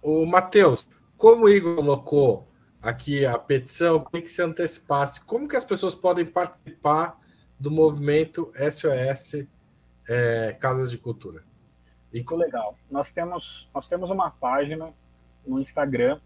[0.00, 2.48] O Matheus, como o Igor colocou
[2.80, 5.24] aqui a petição, tem que se antecipasse.
[5.24, 7.18] Como que as pessoas podem participar
[7.58, 9.46] do movimento SOS
[10.08, 11.42] é, Casas de Cultura?
[12.10, 12.76] Ficou legal.
[12.90, 14.92] Nós temos, nós temos uma página
[15.46, 16.20] no Instagram,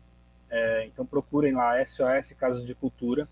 [0.50, 3.28] é, então procurem lá SOS Casas de Cultura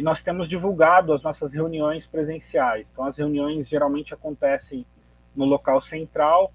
[0.00, 2.88] e nós temos divulgado as nossas reuniões presenciais.
[2.90, 4.86] Então, as reuniões geralmente acontecem
[5.36, 6.54] no local central,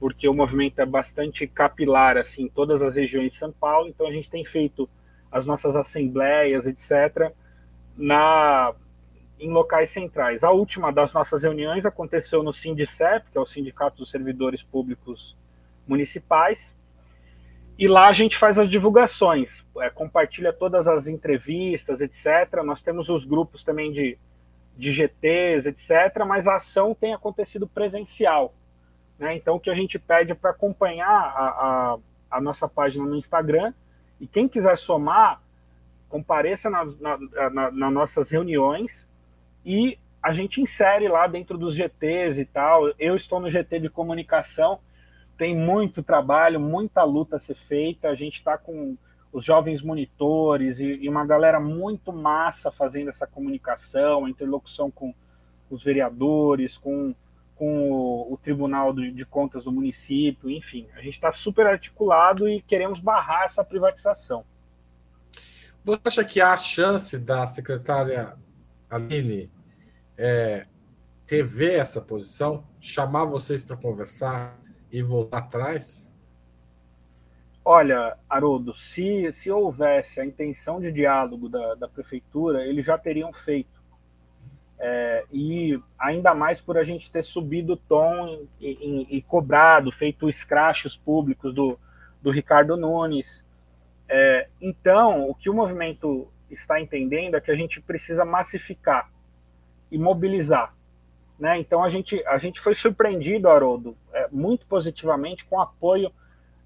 [0.00, 3.88] porque o movimento é bastante capilar, assim, em todas as regiões de São Paulo.
[3.88, 4.90] Então, a gente tem feito
[5.30, 7.32] as nossas assembleias, etc.,
[7.96, 8.74] na,
[9.38, 10.42] em locais centrais.
[10.42, 15.36] A última das nossas reuniões aconteceu no Sindicep, que é o Sindicato dos Servidores Públicos
[15.86, 16.74] Municipais,
[17.82, 22.62] e lá a gente faz as divulgações, é, compartilha todas as entrevistas, etc.
[22.64, 24.16] Nós temos os grupos também de,
[24.76, 26.24] de GTs, etc.
[26.24, 28.54] Mas a ação tem acontecido presencial.
[29.18, 29.34] Né?
[29.34, 31.98] Então, o que a gente pede para acompanhar a, a,
[32.30, 33.74] a, nossa página no Instagram
[34.20, 35.42] e quem quiser somar,
[36.08, 37.18] compareça nas na,
[37.50, 39.08] na, na nossas reuniões
[39.66, 42.90] e a gente insere lá dentro dos GTs e tal.
[42.96, 44.78] Eu estou no GT de comunicação,
[45.36, 48.08] tem muito trabalho, muita luta a ser feita.
[48.08, 48.96] A gente está com
[49.32, 55.14] os jovens monitores e, e, uma galera muito massa fazendo essa comunicação, a interlocução com
[55.70, 57.14] os vereadores, com,
[57.56, 60.86] com o, o Tribunal de, de Contas do município, enfim.
[60.94, 64.44] A gente está super articulado e queremos barrar essa privatização.
[65.82, 68.36] Você acha que há chance da secretária
[68.88, 69.50] Aline
[70.16, 70.66] é,
[71.26, 74.61] rever essa posição, chamar vocês para conversar
[74.92, 76.12] e voltar atrás?
[77.64, 83.32] Olha, Haroldo, se, se houvesse a intenção de diálogo da, da prefeitura, eles já teriam
[83.32, 83.80] feito.
[84.78, 89.92] É, e ainda mais por a gente ter subido o tom e, e, e cobrado,
[89.92, 91.78] feito escrachos públicos do,
[92.20, 93.44] do Ricardo Nunes.
[94.08, 99.08] É, então, o que o movimento está entendendo é que a gente precisa massificar
[99.88, 100.74] e mobilizar.
[101.38, 101.58] Né?
[101.58, 106.12] Então, a gente, a gente foi surpreendido, Haroldo, é, muito positivamente com o apoio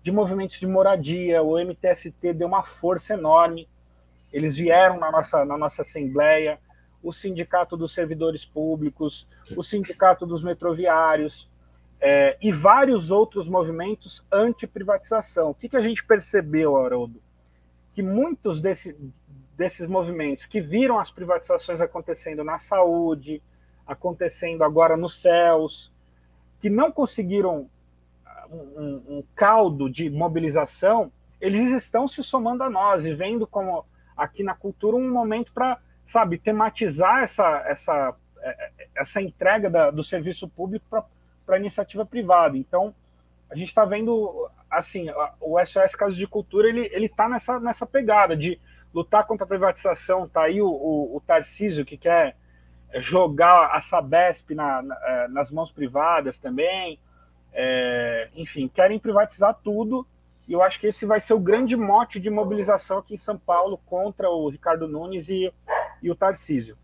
[0.03, 1.43] de movimentos de moradia.
[1.43, 3.69] O MTST deu uma força enorme.
[4.33, 6.59] Eles vieram na nossa, na nossa assembleia,
[7.03, 11.49] o Sindicato dos Servidores Públicos, o Sindicato dos Metroviários
[12.01, 15.51] é, e vários outros movimentos anti-privatização.
[15.51, 17.23] O que, que a gente percebeu, Haroldo?
[17.95, 18.97] Que muitos desse,
[19.57, 23.43] desses movimentos que viram as privatizações acontecendo na saúde,
[23.87, 25.93] acontecendo agora nos céus,
[26.61, 27.69] que não conseguiram
[28.51, 33.85] um, um, caldo de mobilização, eles estão se somando a nós e vendo como
[34.17, 35.79] aqui na cultura um momento para,
[36.09, 40.87] sabe, tematizar essa, essa, é, é, essa entrega da, do serviço público
[41.45, 42.57] para a iniciativa privada.
[42.57, 42.95] Então,
[43.51, 45.07] a gente está vendo, assim,
[45.41, 48.59] o SOS Casos de Cultura, ele está nessa, nessa pegada de
[48.93, 50.29] lutar contra a privatização.
[50.29, 52.35] Tá aí o, o, o Tarcísio, que quer
[53.01, 56.99] jogar a Sabesp na, na, é, nas mãos privadas também.
[57.53, 60.07] É, enfim, querem privatizar tudo.
[60.49, 63.37] E eu acho que esse vai ser o grande mote de mobilização aqui em São
[63.37, 65.53] Paulo contra o Ricardo Nunes e,
[66.03, 66.77] e o Tarcísio.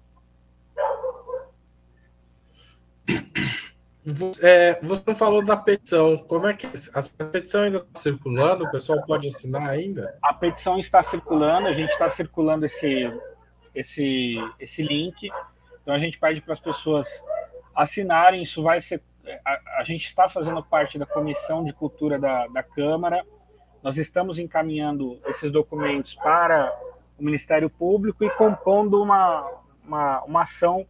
[4.43, 6.19] É, você não falou da petição.
[6.19, 8.65] Como é que a petição ainda está circulando?
[8.65, 10.19] O pessoal pode assinar ainda?
[10.23, 11.69] A petição está circulando.
[11.69, 13.13] A gente está circulando esse
[13.73, 15.31] esse esse link.
[15.83, 17.07] Então a gente pede para as pessoas
[17.75, 18.43] assinarem.
[18.43, 19.03] Isso vai ser
[19.45, 23.25] a, a, gente está fazendo parte da Comissão de Cultura da, da Câmara,
[23.83, 26.73] nós estamos encaminhando esses documentos para
[27.19, 29.49] o Ministério Público e compondo uma,
[29.85, 30.87] uma, uma ação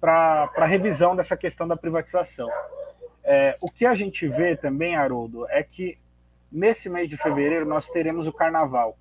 [0.00, 2.48] para revisão dessa questão da privatização.
[3.22, 5.98] É, o que a gente vê também, Haroldo, é que
[6.50, 8.96] nesse mês de fevereiro nós teremos o carnaval.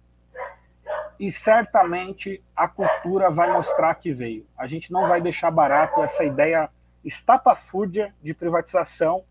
[1.20, 4.46] E certamente a cultura vai mostrar que veio.
[4.58, 6.70] A gente não vai deixar barato essa ideia
[7.04, 9.24] estapafúrdia de privatização.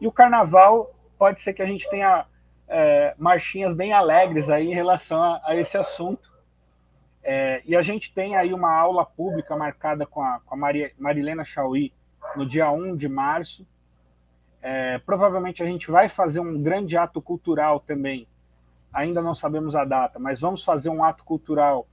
[0.00, 2.26] E o carnaval pode ser que a gente tenha
[2.68, 6.30] é, marchinhas bem alegres aí em relação a, a esse assunto.
[7.22, 10.92] É, e a gente tem aí uma aula pública marcada com a, com a Maria,
[10.98, 11.92] Marilena Chauí
[12.36, 13.66] no dia 1 de março.
[14.62, 18.26] É, provavelmente a gente vai fazer um grande ato cultural também.
[18.92, 21.86] Ainda não sabemos a data, mas vamos fazer um ato cultural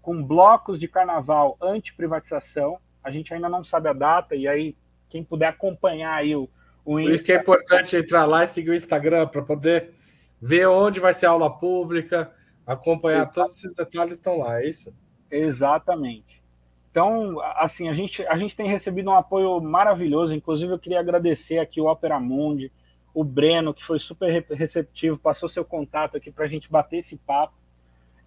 [0.00, 4.76] com blocos de carnaval anti-privatização a gente ainda não sabe a data, e aí
[5.08, 6.48] quem puder acompanhar aí o,
[6.84, 9.92] o Por isso que é importante entrar lá e seguir o Instagram para poder
[10.40, 12.30] ver onde vai ser a aula pública,
[12.66, 14.94] acompanhar todos esses detalhes estão lá, é isso?
[15.30, 16.42] Exatamente.
[16.90, 20.34] Então, assim, a gente, a gente tem recebido um apoio maravilhoso.
[20.34, 22.70] Inclusive, eu queria agradecer aqui o Opera Mundi,
[23.14, 27.16] o Breno, que foi super receptivo, passou seu contato aqui para a gente bater esse
[27.16, 27.54] papo.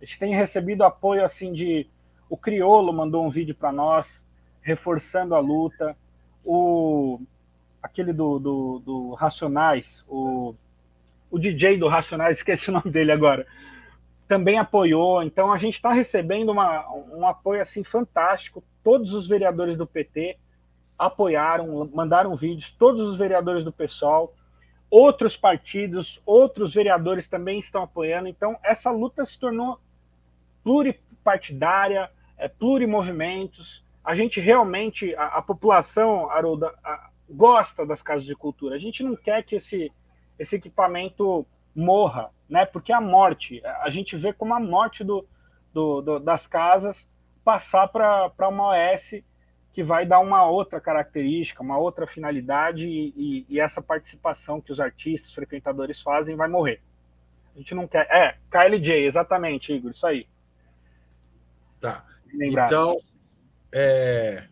[0.02, 1.88] A gente tem recebido apoio assim de.
[2.30, 4.22] O Criolo mandou um vídeo para nós,
[4.62, 5.96] reforçando a luta.
[6.44, 7.20] O
[7.86, 10.56] aquele do, do, do Racionais, o,
[11.30, 13.46] o DJ do Racionais, esqueci o nome dele agora,
[14.28, 15.22] também apoiou.
[15.22, 18.64] Então a gente está recebendo uma, um apoio assim fantástico.
[18.84, 20.38] Todos os vereadores do PT
[20.98, 24.34] apoiaram, mandaram vídeos, todos os vereadores do PSOL,
[24.90, 28.28] outros partidos, outros vereadores também estão apoiando.
[28.28, 29.80] Então essa luta se tornou
[30.64, 36.72] pluripartidária, é, plurimovimentos a gente realmente, a, a população, Haroldo,
[37.28, 38.76] gosta das casas de cultura.
[38.76, 39.92] A gente não quer que esse,
[40.38, 42.68] esse equipamento morra, né?
[42.68, 45.28] Porque a morte, a gente vê como a morte do,
[45.74, 47.10] do, do das casas
[47.44, 49.24] passar para uma OS
[49.76, 54.80] que vai dar uma outra característica, uma outra finalidade e, e, essa participação que os
[54.80, 56.82] artistas, frequentadores fazem vai morrer.
[57.54, 58.08] A gente não quer.
[58.10, 60.26] É, KLJ, exatamente, Igor, isso aí.
[61.78, 62.06] Tá.
[62.34, 62.98] Então,
[63.70, 64.48] é...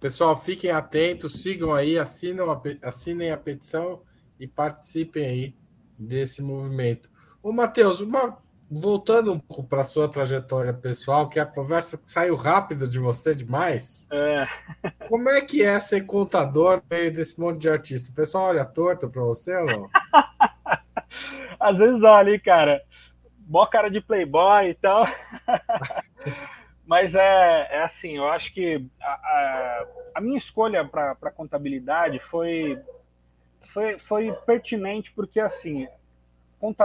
[0.00, 4.00] pessoal, fiquem atentos, sigam aí, assinam a, assinem a petição
[4.40, 5.54] e participem aí
[5.96, 7.08] desse movimento.
[7.40, 8.36] Ô, Matheus, uma
[8.70, 13.34] voltando um pouco para a sua trajetória pessoal, que a conversa saiu rápido de você
[13.34, 14.06] demais.
[14.12, 14.46] É.
[15.08, 18.12] Como é que é ser contador no meio desse monte de artista?
[18.12, 19.90] O pessoal olha torto para você ou não?
[21.58, 22.80] Às vezes olha, cara.
[23.48, 25.04] Mó cara de playboy e tal.
[26.86, 32.80] Mas é, é assim, eu acho que a, a, a minha escolha para contabilidade foi,
[33.72, 35.88] foi, foi pertinente porque, assim,
[36.60, 36.84] conta,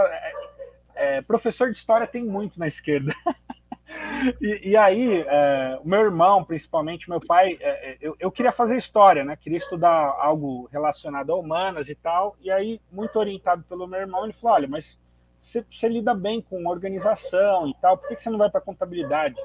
[0.96, 3.14] é, professor de história tem muito na esquerda.
[4.40, 8.50] e, e, aí, é, o meu irmão, principalmente, meu pai, é, é, eu, eu, queria
[8.50, 9.36] fazer história, né?
[9.36, 12.36] Queria estudar algo relacionado a humanas e tal.
[12.40, 14.98] E aí, muito orientado pelo meu irmão, ele falou: olha, mas
[15.40, 19.36] você, você lida bem com organização e tal, por que, você não vai para contabilidade?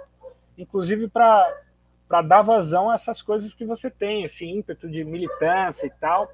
[0.58, 1.62] Inclusive para
[2.08, 6.28] para dar vazão a essas coisas que você tem, esse ímpeto de militância e tal.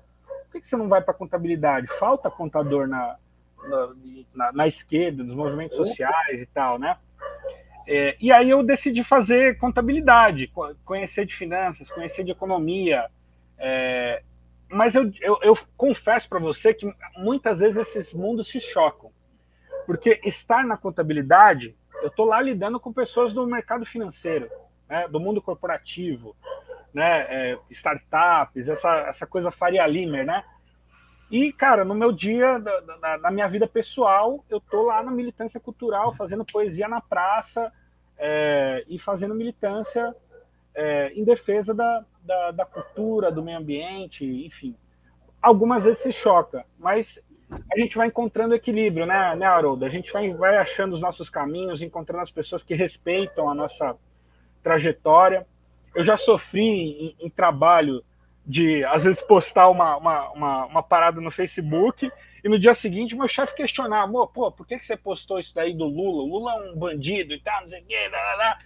[0.52, 1.86] Por que você não vai para contabilidade?
[2.00, 3.16] Falta contador na,
[4.34, 6.98] na, na, esquerda, nos movimentos sociais e tal, né?
[7.88, 10.52] É, e aí eu decidi fazer contabilidade,
[10.84, 13.10] conhecer de finanças, conhecer de economia.
[13.58, 14.22] É,
[14.70, 16.86] mas eu, eu, eu confesso para você que
[17.18, 19.12] muitas vezes esses mundos se chocam.
[19.86, 24.50] Porque estar na contabilidade, eu estou lá lidando com pessoas do mercado financeiro,
[24.90, 26.36] né, do mundo corporativo,
[26.94, 30.44] né, é, startups, essa, essa coisa Faria Limer, né?
[31.30, 32.58] E, cara, no meu dia,
[33.22, 37.72] na, minha vida pessoal, eu tô lá na militância cultural, fazendo poesia na praça
[38.18, 40.16] é, e fazendo militância
[40.74, 44.74] é, em defesa da, da, da, cultura, do meio ambiente, enfim.
[45.42, 47.20] Algumas vezes se choca, mas
[47.74, 49.84] a gente vai encontrando equilíbrio, né, né Haroldo?
[49.84, 53.98] A gente vai, vai achando os nossos caminhos, encontrando as pessoas que respeitam a nossa
[54.64, 55.46] trajetória.
[55.94, 58.02] Eu já sofri em, em trabalho
[58.48, 62.10] de, às vezes, postar uma, uma, uma, uma, parada no Facebook
[62.42, 65.54] e no dia seguinte meu chefe questionar, amor, pô, por que, que você postou isso
[65.54, 66.24] daí do Lula?
[66.24, 68.60] O Lula é um bandido e tal, não sei o quê, lá, lá, lá,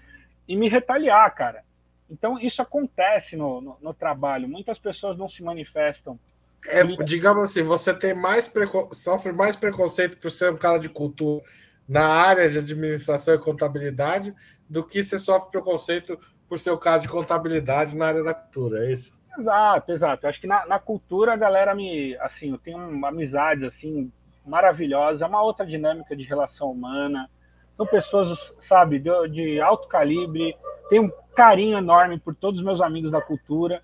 [0.48, 1.64] e me retaliar, cara.
[2.08, 4.48] Então, isso acontece no, no, no trabalho.
[4.48, 6.20] Muitas pessoas não se manifestam.
[6.68, 8.52] É, digamos assim, você tem mais
[8.92, 11.42] sofre mais preconceito por ser um cara de cultura
[11.88, 14.36] na área de administração e contabilidade
[14.70, 18.86] do que você sofre preconceito por ser o cara de contabilidade na área da cultura,
[18.86, 19.12] é isso?
[19.38, 20.28] Exato, exato.
[20.28, 24.12] Acho que na, na, cultura a galera me, assim, eu tenho uma amizade assim
[24.46, 27.30] maravilhosa, é uma outra dinâmica de relação humana.
[27.78, 30.56] São pessoas, sabe, de, de alto calibre.
[30.90, 33.82] Tenho um carinho enorme por todos os meus amigos da cultura.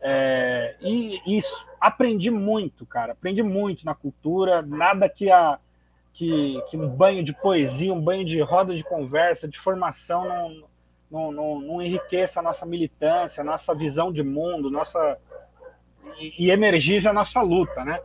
[0.00, 3.12] É, e isso, aprendi muito, cara.
[3.12, 4.62] Aprendi muito na cultura.
[4.62, 5.58] Nada que a
[6.12, 10.64] que, que um banho de poesia, um banho de roda de conversa, de formação não,
[11.10, 15.18] não, não, não enriqueça a nossa militância, a nossa visão de mundo, nossa
[16.18, 18.00] e, e energiza a nossa luta, né?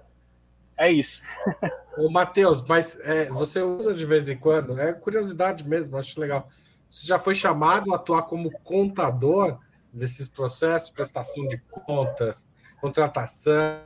[0.77, 1.21] É isso.
[1.97, 6.49] Ô, Matheus, mas é, você usa de vez em quando, é curiosidade mesmo, acho legal.
[6.89, 9.59] Você já foi chamado a atuar como contador
[9.93, 12.45] desses processos, prestação de contas,
[12.81, 13.79] contratação,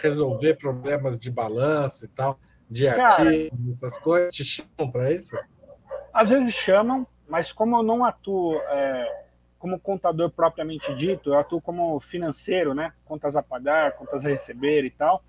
[0.00, 2.38] resolver problemas de balanço e tal,
[2.70, 4.32] de artistas, essas coisas?
[4.32, 5.36] Te chamam para isso?
[6.12, 9.24] Às vezes chamam, mas como eu não atuo é,
[9.58, 12.92] como contador propriamente dito, eu atuo como financeiro, né?
[13.04, 15.24] Contas a pagar, contas a receber e tal.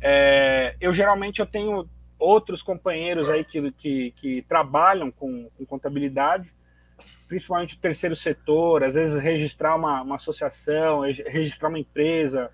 [0.00, 6.50] É, eu geralmente eu tenho outros companheiros aí que, que, que trabalham com, com, contabilidade,
[7.28, 12.50] principalmente o terceiro setor, às vezes registrar uma, uma associação, registrar uma empresa,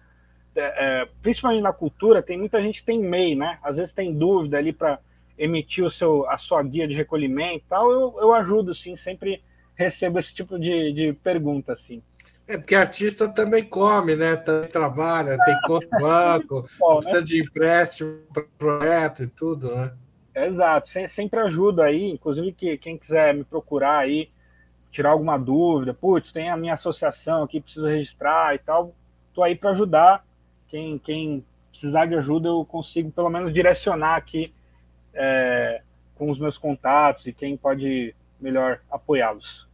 [0.55, 3.59] é, é, principalmente na cultura, tem muita gente que tem MEI, né?
[3.63, 4.99] Às vezes tem dúvida ali para
[5.43, 9.43] emitir o seu, a sua guia de recolhimento tal, eu, eu ajudo, sim, sempre
[9.75, 12.03] recebo esse tipo de, de pergunta, assim.
[12.47, 14.37] É porque artista também come, né?
[14.37, 17.25] Também trabalha, tem conta no banco, Bom, precisa né?
[17.25, 19.93] de empréstimo para projeto e tudo, né?
[20.35, 24.31] Exato, sempre ajuda aí, inclusive que quem quiser me procurar aí,
[24.91, 28.95] tirar alguma dúvida, putz, tem a minha associação aqui, preciso registrar e tal,
[29.35, 30.25] tô aí para ajudar.
[30.69, 34.55] Quem, quem precisar de ajuda, eu consigo pelo menos direcionar aqui
[35.15, 35.83] é,
[36.15, 39.69] com os meus contatos e quem pode melhor apoiá-los.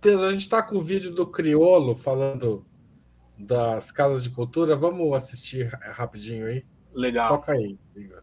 [0.00, 2.64] Pedro, a gente está com o vídeo do Criolo falando
[3.36, 4.76] das casas de cultura.
[4.76, 6.64] Vamos assistir rapidinho aí?
[6.92, 7.28] Legal.
[7.28, 8.22] Toca aí, Igor.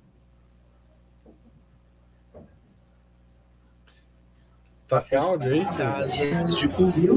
[4.87, 5.65] Tá sem áudio aí?
[5.75, 7.13] Casas de cultura.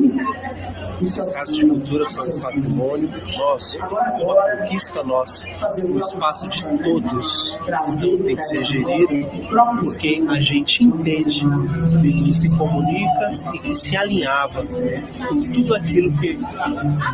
[1.32, 3.08] Casas de cultura são um patrimônio
[3.38, 5.44] nosso, uma conquista nossa,
[5.78, 7.58] um espaço de todos.
[7.62, 9.48] Então tem que ser gerido
[9.78, 11.42] por quem a gente entende,
[12.02, 16.40] que se comunica e que se alinhava com tudo aquilo que,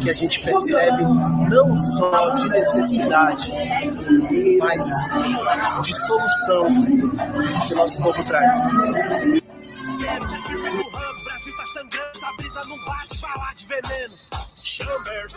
[0.01, 1.03] que a gente percebe,
[1.51, 3.53] não só de necessidade,
[4.59, 6.67] mas de solução
[7.67, 9.46] que o nosso povo traz.
[12.37, 14.15] Brisa não bate, bala de veneno.
[14.55, 15.37] Chambers.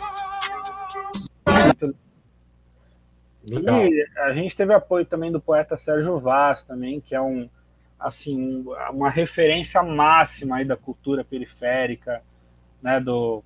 [3.46, 7.48] E a gente teve apoio também do poeta Sérgio Vaz também, que é um
[7.98, 12.22] assim uma referência máxima aí da cultura periférica,
[12.82, 13.42] né, do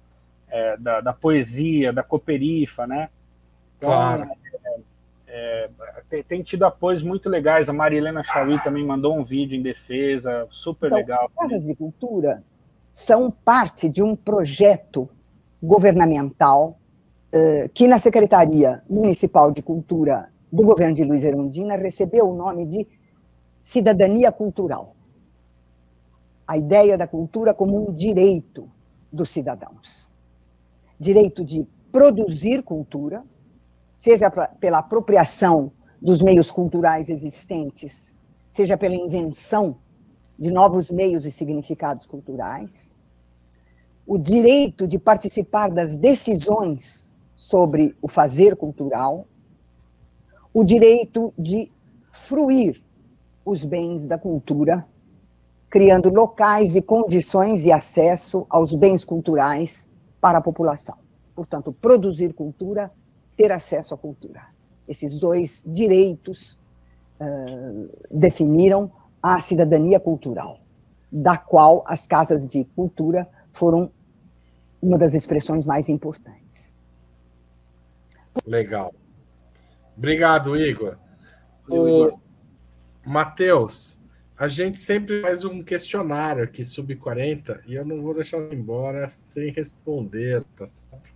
[0.49, 3.09] é, da, da, poesia, da coperifa, né?
[3.77, 4.29] Então, claro.
[5.27, 5.71] É, é,
[6.09, 7.69] tem, tem, tido apoios muito legais.
[7.69, 11.25] A Marilena Chauí também mandou um vídeo em defesa, super então, legal.
[11.25, 12.43] As casas de cultura
[12.95, 15.11] são parte de um projeto
[15.61, 16.79] governamental
[17.35, 22.65] uh, que na Secretaria Municipal de Cultura do governo de Luiz Erundina recebeu o nome
[22.65, 22.87] de
[23.61, 24.95] cidadania cultural.
[26.47, 28.71] A ideia da cultura como um direito
[29.13, 30.09] dos cidadãos.
[30.97, 33.25] Direito de produzir cultura,
[33.93, 34.31] seja
[34.61, 38.15] pela apropriação dos meios culturais existentes,
[38.49, 39.79] seja pela invenção
[40.39, 42.95] de novos meios e significados culturais,
[44.07, 49.27] o direito de participar das decisões sobre o fazer cultural,
[50.53, 51.71] o direito de
[52.13, 52.83] fruir
[53.45, 54.87] os bens da cultura,
[55.69, 59.87] criando locais e condições e acesso aos bens culturais
[60.21, 60.97] para a população.
[61.35, 62.91] Portanto, produzir cultura
[63.37, 64.43] ter acesso à cultura.
[64.87, 66.59] Esses dois direitos
[67.21, 68.91] uh, definiram
[69.25, 70.61] a cidadania cultural,
[71.11, 73.91] da qual as casas de cultura foram
[74.83, 76.75] uma das expressões mais importantes.
[78.47, 78.95] Legal.
[79.97, 80.99] Obrigado, Igor.
[81.67, 82.21] O
[83.03, 83.99] Matheus,
[84.37, 89.09] a gente sempre faz um questionário aqui, sub 40, e eu não vou deixar embora
[89.09, 91.15] sem responder, tá certo?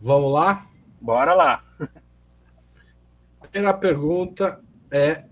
[0.00, 0.66] Vamos lá?
[0.98, 1.62] Bora lá.
[3.38, 5.28] A primeira pergunta é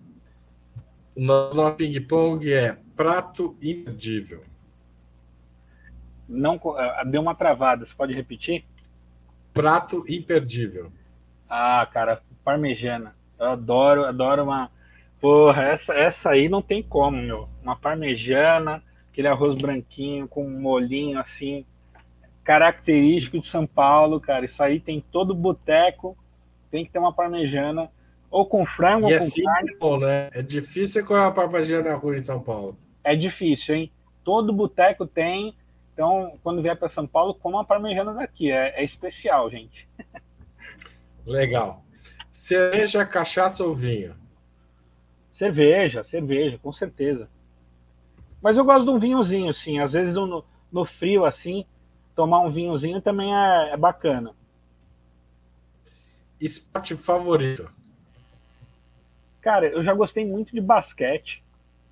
[1.19, 4.45] no, no ping-pong é prato imperdível.
[6.29, 8.65] Não eh, deu uma travada, você pode repetir?
[9.53, 10.93] Prato imperdível.
[11.51, 13.17] Ah, cara, parmejana.
[13.37, 14.71] Eu adoro, adoro uma.
[15.21, 17.49] Porra, essa, essa aí não tem como, meu.
[17.65, 21.67] Uma parmejana, aquele arroz branquinho com um molinho assim,
[22.45, 24.45] característico de São Paulo, cara.
[24.45, 26.17] Isso aí tem todo boteco,
[26.71, 27.91] tem que ter uma parmejana,
[28.31, 30.07] ou com frango, e ou é com carne.
[30.07, 30.31] né?
[30.33, 32.79] É difícil com a parmejana rua em São Paulo.
[33.03, 33.93] É difícil, hein?
[34.23, 35.55] Todo boteco tem.
[35.93, 38.51] Então, quando vier para São Paulo, coma a parmejana daqui.
[38.51, 39.89] É, é especial, gente.
[41.27, 41.83] Legal.
[42.31, 44.15] Cerveja, cachaça ou vinho?
[45.35, 47.29] Cerveja, cerveja, com certeza.
[48.43, 49.79] Mas eu gosto de um vinhozinho, sim.
[49.81, 51.65] Às vezes no, no frio, assim,
[52.15, 54.35] tomar um vinhozinho também é, é bacana.
[56.41, 57.71] Esporte favorito?
[59.49, 61.43] Cara, eu já gostei muito de basquete,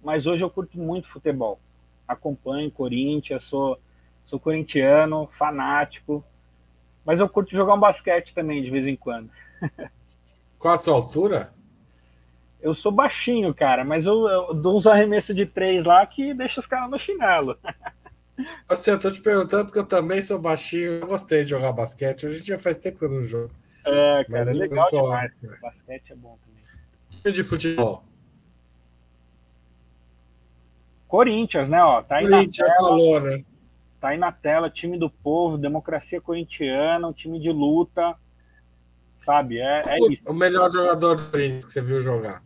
[0.04, 1.58] mas hoje eu curto muito futebol.
[2.06, 3.80] Acompanho Corinthians, sou,
[4.26, 6.22] sou corintiano, fanático,
[7.02, 9.30] mas eu curto jogar um basquete também de vez em quando.
[10.58, 11.50] Qual a sua altura?
[12.60, 16.60] Eu sou baixinho, cara, mas eu, eu dou uns arremessos de três lá que deixa
[16.60, 17.56] os caras no chinelo.
[18.68, 22.26] Você, eu tô te perguntando porque eu também sou baixinho, eu gostei de jogar basquete.
[22.26, 23.50] Hoje em dia faz tempo que eu não jogo.
[23.86, 25.32] É, cara, Mas é legal demais.
[25.62, 26.36] Basquete é bom
[27.30, 27.42] também.
[27.42, 28.04] de futebol?
[31.08, 31.82] Corinthians, né?
[31.82, 33.44] Ó, tá aí Corinthians na tela, falou, né?
[34.00, 38.14] Tá aí na tela, time do povo, democracia corintiana, um time de luta.
[39.24, 39.58] Sabe?
[39.58, 40.22] É, é o, isso.
[40.26, 42.42] O melhor jogador do Corinthians que você viu jogar?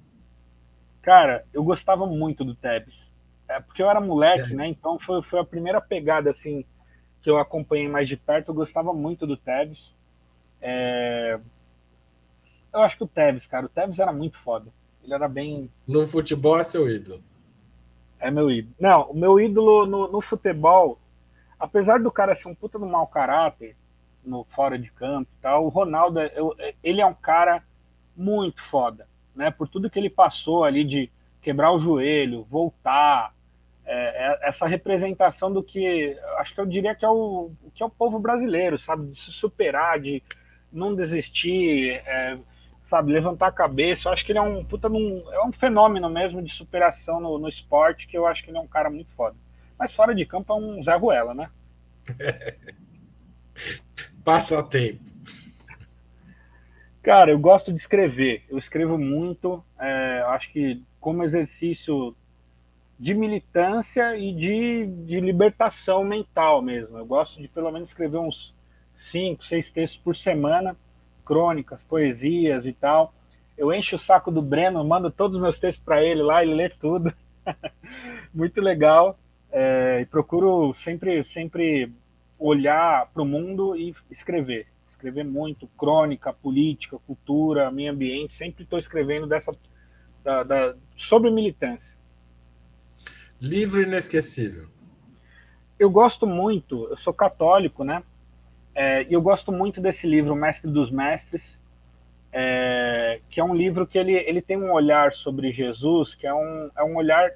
[1.03, 3.11] Cara, eu gostava muito do Tevez
[3.51, 4.55] é, porque eu era moleque, é.
[4.55, 4.69] né?
[4.69, 6.65] Então foi, foi a primeira pegada assim
[7.21, 8.49] que eu acompanhei mais de perto.
[8.49, 9.93] Eu gostava muito do Tevez.
[10.63, 11.39] É...
[12.73, 14.71] Eu acho que o Tevez, cara, o Tevez era muito foda.
[15.03, 15.71] Ele era bem.
[15.87, 17.23] No futebol é seu ídolo.
[18.19, 18.75] É meu ídolo.
[18.79, 20.99] Não, o meu ídolo no, no futebol,
[21.59, 23.75] apesar do cara ser um puta no mau caráter,
[24.25, 27.63] no fora de campo e tal, o Ronaldo, eu, ele é um cara
[28.15, 29.51] muito foda, né?
[29.51, 31.11] Por tudo que ele passou ali de
[31.41, 33.35] quebrar o joelho, voltar,
[33.87, 37.87] é, é, essa representação do que acho que eu diria que é o que é
[37.87, 40.23] o povo brasileiro, sabe, de se superar, de
[40.71, 42.39] não desistir, é,
[42.91, 44.09] sabe, levantar a cabeça.
[44.09, 47.39] Eu acho que ele é um puta num, é um fenômeno mesmo de superação no,
[47.39, 49.37] no, esporte que eu acho que ele é um cara muito foda.
[49.79, 51.49] Mas fora de campo é um Zé Ruela, né?
[54.25, 55.09] Passatempo.
[57.03, 58.43] Cara, eu gosto de escrever.
[58.51, 59.65] Eu escrevo muito.
[59.79, 62.15] É, acho que como exercício
[62.99, 66.99] de militância e de, de libertação mental mesmo.
[66.99, 68.55] Eu gosto de pelo menos escrever uns
[69.11, 70.77] cinco, seis textos por semana,
[71.31, 73.15] crônicas, poesias e tal.
[73.57, 76.55] Eu encho o saco do Breno, mando todos os meus textos para ele lá, ele
[76.55, 77.15] lê tudo.
[78.35, 79.17] Muito legal.
[79.53, 81.93] É, e procuro sempre, sempre
[82.37, 84.67] olhar para o mundo e escrever.
[84.91, 88.35] Escrever muito, crônica, política, cultura, meio ambiente.
[88.37, 89.53] Sempre estou escrevendo dessa,
[90.25, 91.95] da, da, sobre militância.
[93.41, 94.69] Livro inesquecível.
[95.79, 98.03] Eu gosto muito, eu sou católico, né?
[98.75, 101.59] É, e eu gosto muito desse livro, Mestre dos Mestres,
[102.33, 106.35] é, que é um livro que ele, ele tem um olhar sobre Jesus, que é
[106.35, 107.33] um, é um olhar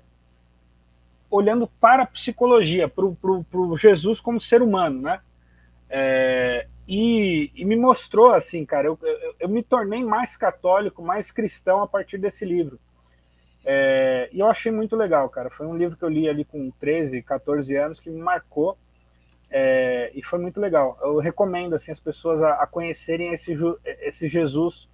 [1.30, 5.20] olhando para a psicologia, para o Jesus como ser humano, né?
[5.90, 11.30] É, e, e, me mostrou assim, cara, eu, eu, eu, me tornei mais católico, mais
[11.30, 12.78] cristão a partir desse livro.
[13.64, 15.50] É, e eu achei muito legal, cara.
[15.50, 18.76] Foi um livro que eu li ali com 13, 14 anos que me marcou
[19.56, 20.98] é, e foi muito legal.
[21.00, 23.56] Eu recomendo assim as pessoas a, a conhecerem esse,
[24.00, 24.88] esse Jesus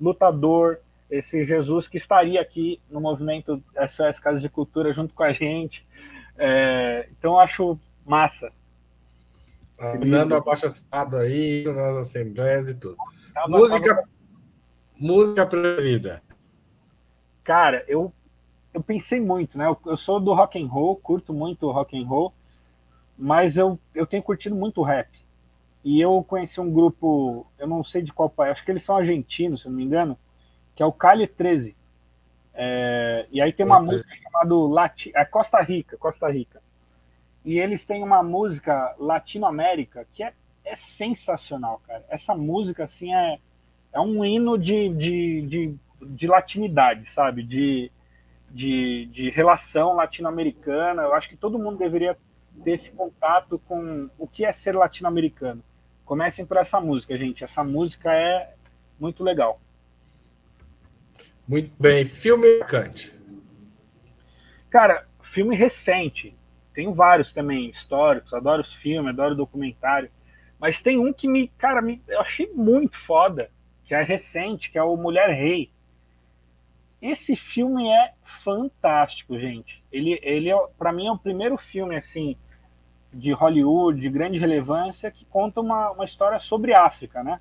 [0.00, 0.78] lutador,
[1.10, 5.84] esse Jesus que estaria aqui no movimento SOS Casas de Cultura junto com a gente.
[6.38, 8.52] É, então eu acho massa.
[10.06, 10.66] Dando abaixo
[11.20, 12.96] aí nas assembleias e tudo.
[13.34, 14.08] Tava, música, tava...
[14.96, 16.22] música preferida.
[17.42, 18.12] Cara, eu,
[18.72, 19.66] eu pensei muito, né?
[19.66, 22.32] Eu, eu, sou do rock and roll, curto muito rock and roll,
[23.16, 25.08] mas eu, eu tenho curtido muito rap.
[25.84, 28.96] E eu conheci um grupo, eu não sei de qual país, acho que eles são
[28.96, 30.18] argentinos, se não me engano,
[30.74, 31.76] que é o Cali 13.
[32.54, 36.62] É, e aí tem uma música chamada Lati, é Costa Rica, Costa Rica.
[37.44, 40.32] E eles têm uma música Latinoamérica que é,
[40.64, 42.02] é sensacional, cara.
[42.08, 43.38] Essa música, assim, é,
[43.92, 47.42] é um hino de, de, de, de latinidade, sabe?
[47.42, 47.92] De,
[48.50, 51.02] de, de relação latino-americana.
[51.02, 52.16] Eu acho que todo mundo deveria
[52.62, 55.62] ter esse contato com o que é ser latino-americano.
[56.04, 57.42] Comecem por essa música, gente.
[57.42, 58.54] Essa música é
[58.98, 59.60] muito legal.
[61.46, 62.04] Muito bem.
[62.04, 63.12] Filme marcante.
[64.70, 66.36] Cara, filme recente.
[66.72, 70.10] Tenho vários também históricos, adoro os filmes, adoro documentário.
[70.58, 73.50] Mas tem um que me, cara, me, eu achei muito foda,
[73.84, 75.70] que é recente, que é o Mulher Rei.
[77.00, 79.84] Esse filme é fantástico, gente.
[79.92, 82.36] Ele, ele é, para mim, é o primeiro filme assim
[83.14, 87.40] de Hollywood de grande relevância que conta uma, uma história sobre África, né?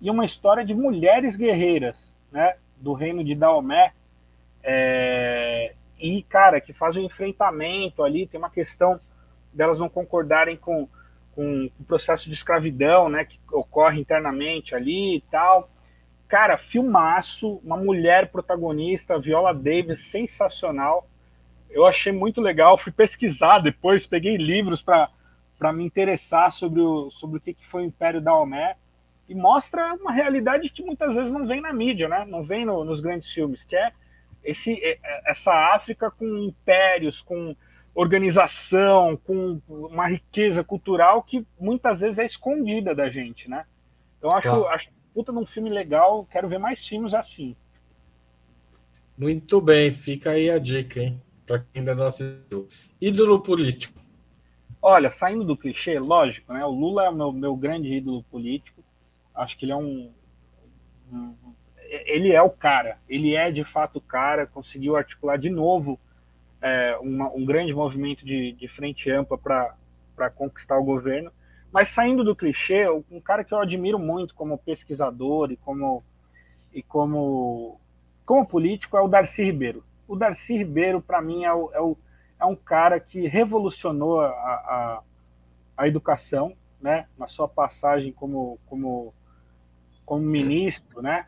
[0.00, 1.96] E uma história de mulheres guerreiras,
[2.32, 2.56] né?
[2.76, 3.92] Do reino de Daomé.
[4.62, 8.98] É, e, cara, que faz um enfrentamento ali, tem uma questão
[9.52, 10.88] delas não concordarem com,
[11.34, 15.68] com o processo de escravidão, né, que ocorre internamente ali e tal.
[16.26, 21.06] Cara, filmaço, uma mulher protagonista, Viola Davis, sensacional.
[21.74, 27.38] Eu achei muito legal, fui pesquisar depois, peguei livros para me interessar sobre o, sobre
[27.38, 28.76] o que, que foi o Império da Omé
[29.28, 32.24] e mostra uma realidade que muitas vezes não vem na mídia, né?
[32.28, 33.90] não vem no, nos grandes filmes, que é
[34.44, 37.56] esse, é, é, essa África com impérios, com
[37.92, 43.64] organização, com uma riqueza cultural que muitas vezes é escondida da gente, né?
[44.18, 44.68] Então acho, claro.
[44.68, 47.56] acho puta num filme legal, quero ver mais filmes assim.
[49.18, 51.20] Muito bem, fica aí a dica, hein?
[51.46, 52.68] Para quem ainda não assistiu.
[53.00, 54.00] Ídolo político.
[54.80, 56.64] Olha, saindo do clichê, lógico, né?
[56.64, 58.82] O Lula é o meu, meu grande ídolo político.
[59.34, 60.12] Acho que ele é um,
[61.10, 61.34] um
[62.06, 65.98] ele é o cara, ele é de fato o cara, conseguiu articular de novo
[66.60, 71.30] é, uma, um grande movimento de, de frente ampla para conquistar o governo.
[71.70, 76.04] Mas saindo do clichê, um cara que eu admiro muito como pesquisador e como,
[76.72, 77.80] e como,
[78.24, 79.84] como político é o Darcy Ribeiro.
[80.06, 81.96] O Darcy Ribeiro, para mim, é, o, é, o,
[82.40, 85.02] é, um cara que revolucionou a, a,
[85.76, 89.14] a educação, né, na sua passagem como, como,
[90.04, 91.26] como ministro, né,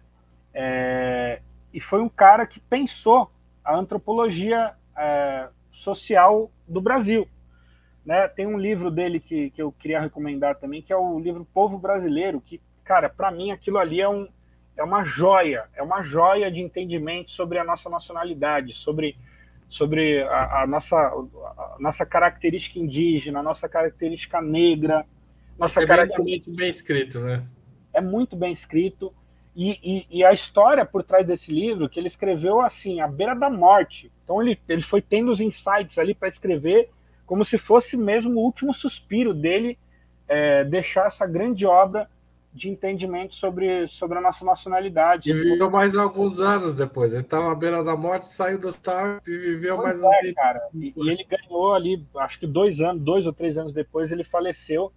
[0.52, 1.40] é,
[1.72, 3.30] e foi um cara que pensou
[3.62, 7.28] a antropologia é, social do Brasil.
[8.04, 8.26] Né?
[8.28, 11.76] Tem um livro dele que, que eu queria recomendar também, que é o livro Povo
[11.76, 14.26] Brasileiro, que, cara, para mim aquilo ali é, um,
[14.76, 19.16] é uma joia, é uma joia de entendimento sobre a nossa nacionalidade, sobre,
[19.68, 25.06] sobre a, a nossa, a nossa característica indígena, a nossa característica negra.
[25.58, 26.22] Nossa é característica...
[26.22, 27.42] muito bem escrito, né?
[27.94, 29.12] É muito bem escrito.
[29.54, 33.34] E, e, e, a história por trás desse livro, que ele escreveu assim, à beira
[33.34, 34.12] da morte.
[34.22, 36.90] Então ele, ele foi tendo os insights ali para escrever,
[37.24, 39.78] como se fosse mesmo o último suspiro dele
[40.28, 42.06] é, deixar essa grande obra
[42.56, 45.28] de entendimento sobre, sobre a nossa nacionalidade.
[45.28, 47.12] E viveu mais alguns anos depois.
[47.12, 50.20] Ele estava à beira da morte, saiu do hospital e viveu pois mais é, um
[50.22, 50.34] tempo.
[50.34, 50.60] Cara.
[50.74, 54.24] E, e, ele ganhou ali, acho que dois anos, dois ou três anos depois, ele
[54.24, 54.90] faleceu.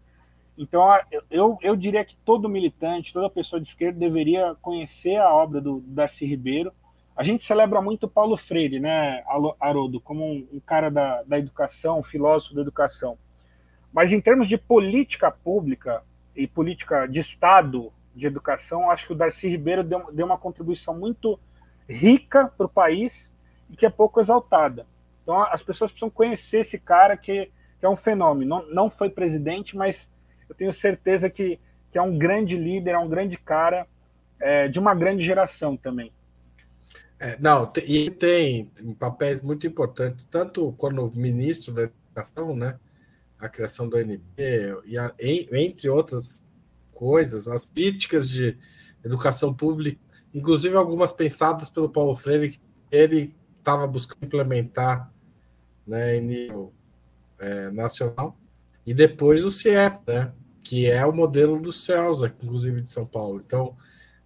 [0.57, 0.81] Então,
[1.29, 5.81] eu, eu diria que todo militante, toda pessoa de esquerda deveria conhecer a obra do
[5.85, 6.71] Darcy Ribeiro.
[7.15, 9.21] A gente celebra muito Paulo Freire, né,
[9.59, 13.17] Haroldo, como um, um cara da, da educação, um filósofo da educação.
[13.91, 16.03] Mas em termos de política pública,
[16.35, 20.97] e política de Estado de educação, acho que o Darcy Ribeiro deu, deu uma contribuição
[20.97, 21.39] muito
[21.87, 23.31] rica para o país
[23.69, 24.85] e que é pouco exaltada.
[25.23, 28.49] Então as pessoas precisam conhecer esse cara que, que é um fenômeno.
[28.49, 30.07] Não, não foi presidente, mas
[30.47, 31.59] eu tenho certeza que,
[31.91, 33.87] que é um grande líder, é um grande cara
[34.39, 36.11] é, de uma grande geração também.
[37.19, 42.79] É, não, e tem papéis muito importantes, tanto quando ministro da educação, né?
[43.39, 46.43] A criação do NB, e a, entre outras
[46.93, 48.57] coisas, as políticas de
[49.03, 49.99] educação pública,
[50.33, 52.59] inclusive algumas pensadas pelo Paulo Freire, que
[52.91, 55.11] ele estava buscando implementar
[55.87, 56.73] né, em nível
[57.39, 58.37] é, nacional,
[58.85, 63.41] e depois o CIEP, né, que é o modelo do CELSA, inclusive de São Paulo.
[63.45, 63.75] Então,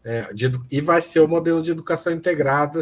[0.03, 2.81] é, de, e vai ser o modelo de educação integrada.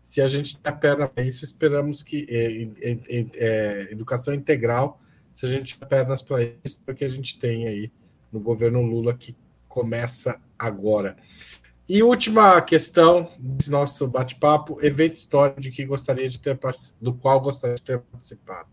[0.00, 4.99] Se a gente der perna para isso, esperamos que é, é educação integral
[5.34, 7.92] se a gente tiver pernas para isso, porque a gente tem aí
[8.32, 9.36] no governo Lula que
[9.68, 11.16] começa agora.
[11.88, 16.58] E última questão desse nosso bate-papo: evento histórico de que gostaria de ter
[17.00, 18.68] do qual gostaria de ter participado.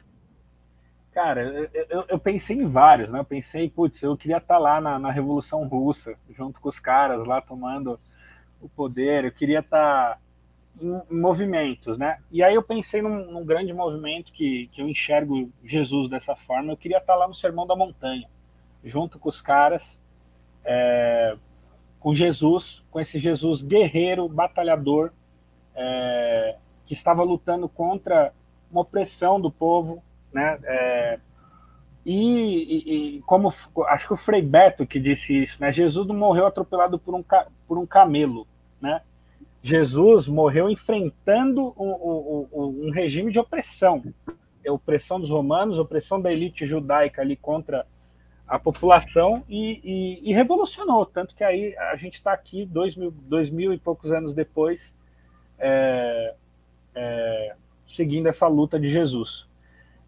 [1.11, 3.19] Cara, eu, eu pensei em vários, né?
[3.19, 7.25] Eu pensei, putz, eu queria estar lá na, na Revolução Russa, junto com os caras
[7.25, 7.99] lá tomando
[8.61, 10.19] o poder, eu queria estar
[10.81, 12.19] em, movimentos, né?
[12.31, 16.71] E aí eu pensei num, num, grande movimento que, que eu enxergo Jesus dessa forma.
[16.71, 18.27] Eu queria estar lá no Sermão da Montanha,
[18.83, 19.97] junto com os caras,
[20.63, 21.35] é,
[21.99, 25.11] com Jesus, com esse Jesus guerreiro, batalhador,
[25.75, 26.55] é,
[26.85, 28.31] que estava lutando contra
[28.71, 30.59] uma opressão do povo, né?
[30.63, 31.19] É,
[32.05, 33.53] e, e, e, como
[33.87, 35.71] acho que o Frei Beto que disse isso, né?
[35.71, 37.23] Jesus não morreu atropelado por um,
[37.67, 38.47] por um camelo,
[38.79, 39.01] né?
[39.67, 44.01] Jesus morreu enfrentando um, um, um regime de opressão,
[44.65, 47.85] a opressão dos romanos, opressão da elite judaica ali contra
[48.47, 53.11] a população e, e, e revolucionou, tanto que aí a gente está aqui dois mil,
[53.11, 54.93] dois mil e poucos anos depois,
[55.59, 56.33] é,
[56.95, 57.55] é,
[57.89, 59.45] seguindo essa luta de Jesus.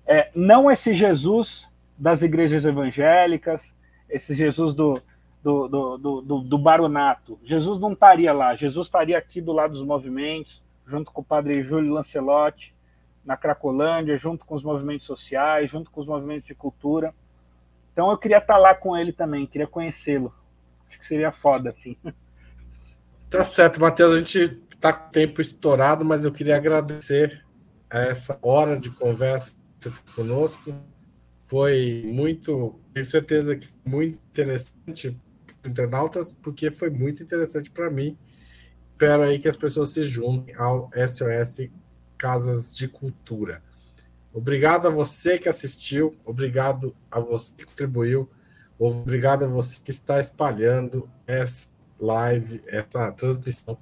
[0.07, 3.75] É, não esse Jesus das igrejas evangélicas,
[4.09, 5.01] esse Jesus do,
[5.41, 7.39] do, do, do, do, baronato.
[7.43, 11.63] Jesus não estaria lá, Jesus estaria aqui do lado dos movimentos, junto com o padre
[11.63, 12.75] Júlio Lancelotti,
[13.23, 17.13] na Cracolândia, junto com os movimentos sociais, junto com os movimentos de cultura.
[17.93, 20.33] Então eu queria estar lá com ele também, queria conhecê-lo.
[20.89, 21.95] Acho que seria foda, assim.
[23.29, 27.45] Tá certo, Matheus, a gente está com o tempo estourado, mas eu queria agradecer
[27.87, 29.55] a essa hora de conversa
[30.15, 30.73] conosco.
[31.35, 35.15] Foi muito, tenho certeza que muito interessante
[35.65, 38.17] internautas, porque foi muito interessante para mim.
[38.93, 41.69] Espero aí que as pessoas se juntem ao SOS
[42.17, 43.63] Casas de Cultura.
[44.33, 48.29] Obrigado a você que assistiu, obrigado a você que contribuiu,
[48.77, 53.77] obrigado a você que está espalhando essa live, essa transmissão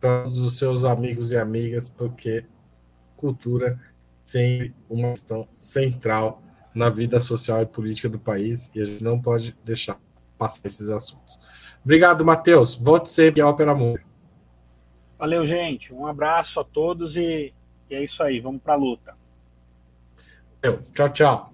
[0.00, 2.44] para todos os seus amigos e amigas, porque
[3.16, 3.80] cultura
[4.24, 6.42] sempre uma questão central
[6.74, 9.98] na vida social e política do país e a gente não pode deixar
[10.36, 11.38] passar esses assuntos.
[11.84, 12.74] Obrigado, Matheus.
[12.74, 14.00] Volte sempre Ópera Mundo.
[15.18, 15.92] Valeu, gente.
[15.92, 17.52] Um abraço a todos e,
[17.90, 18.40] e é isso aí.
[18.40, 19.14] Vamos para a luta.
[20.92, 21.52] Tchau, tchau.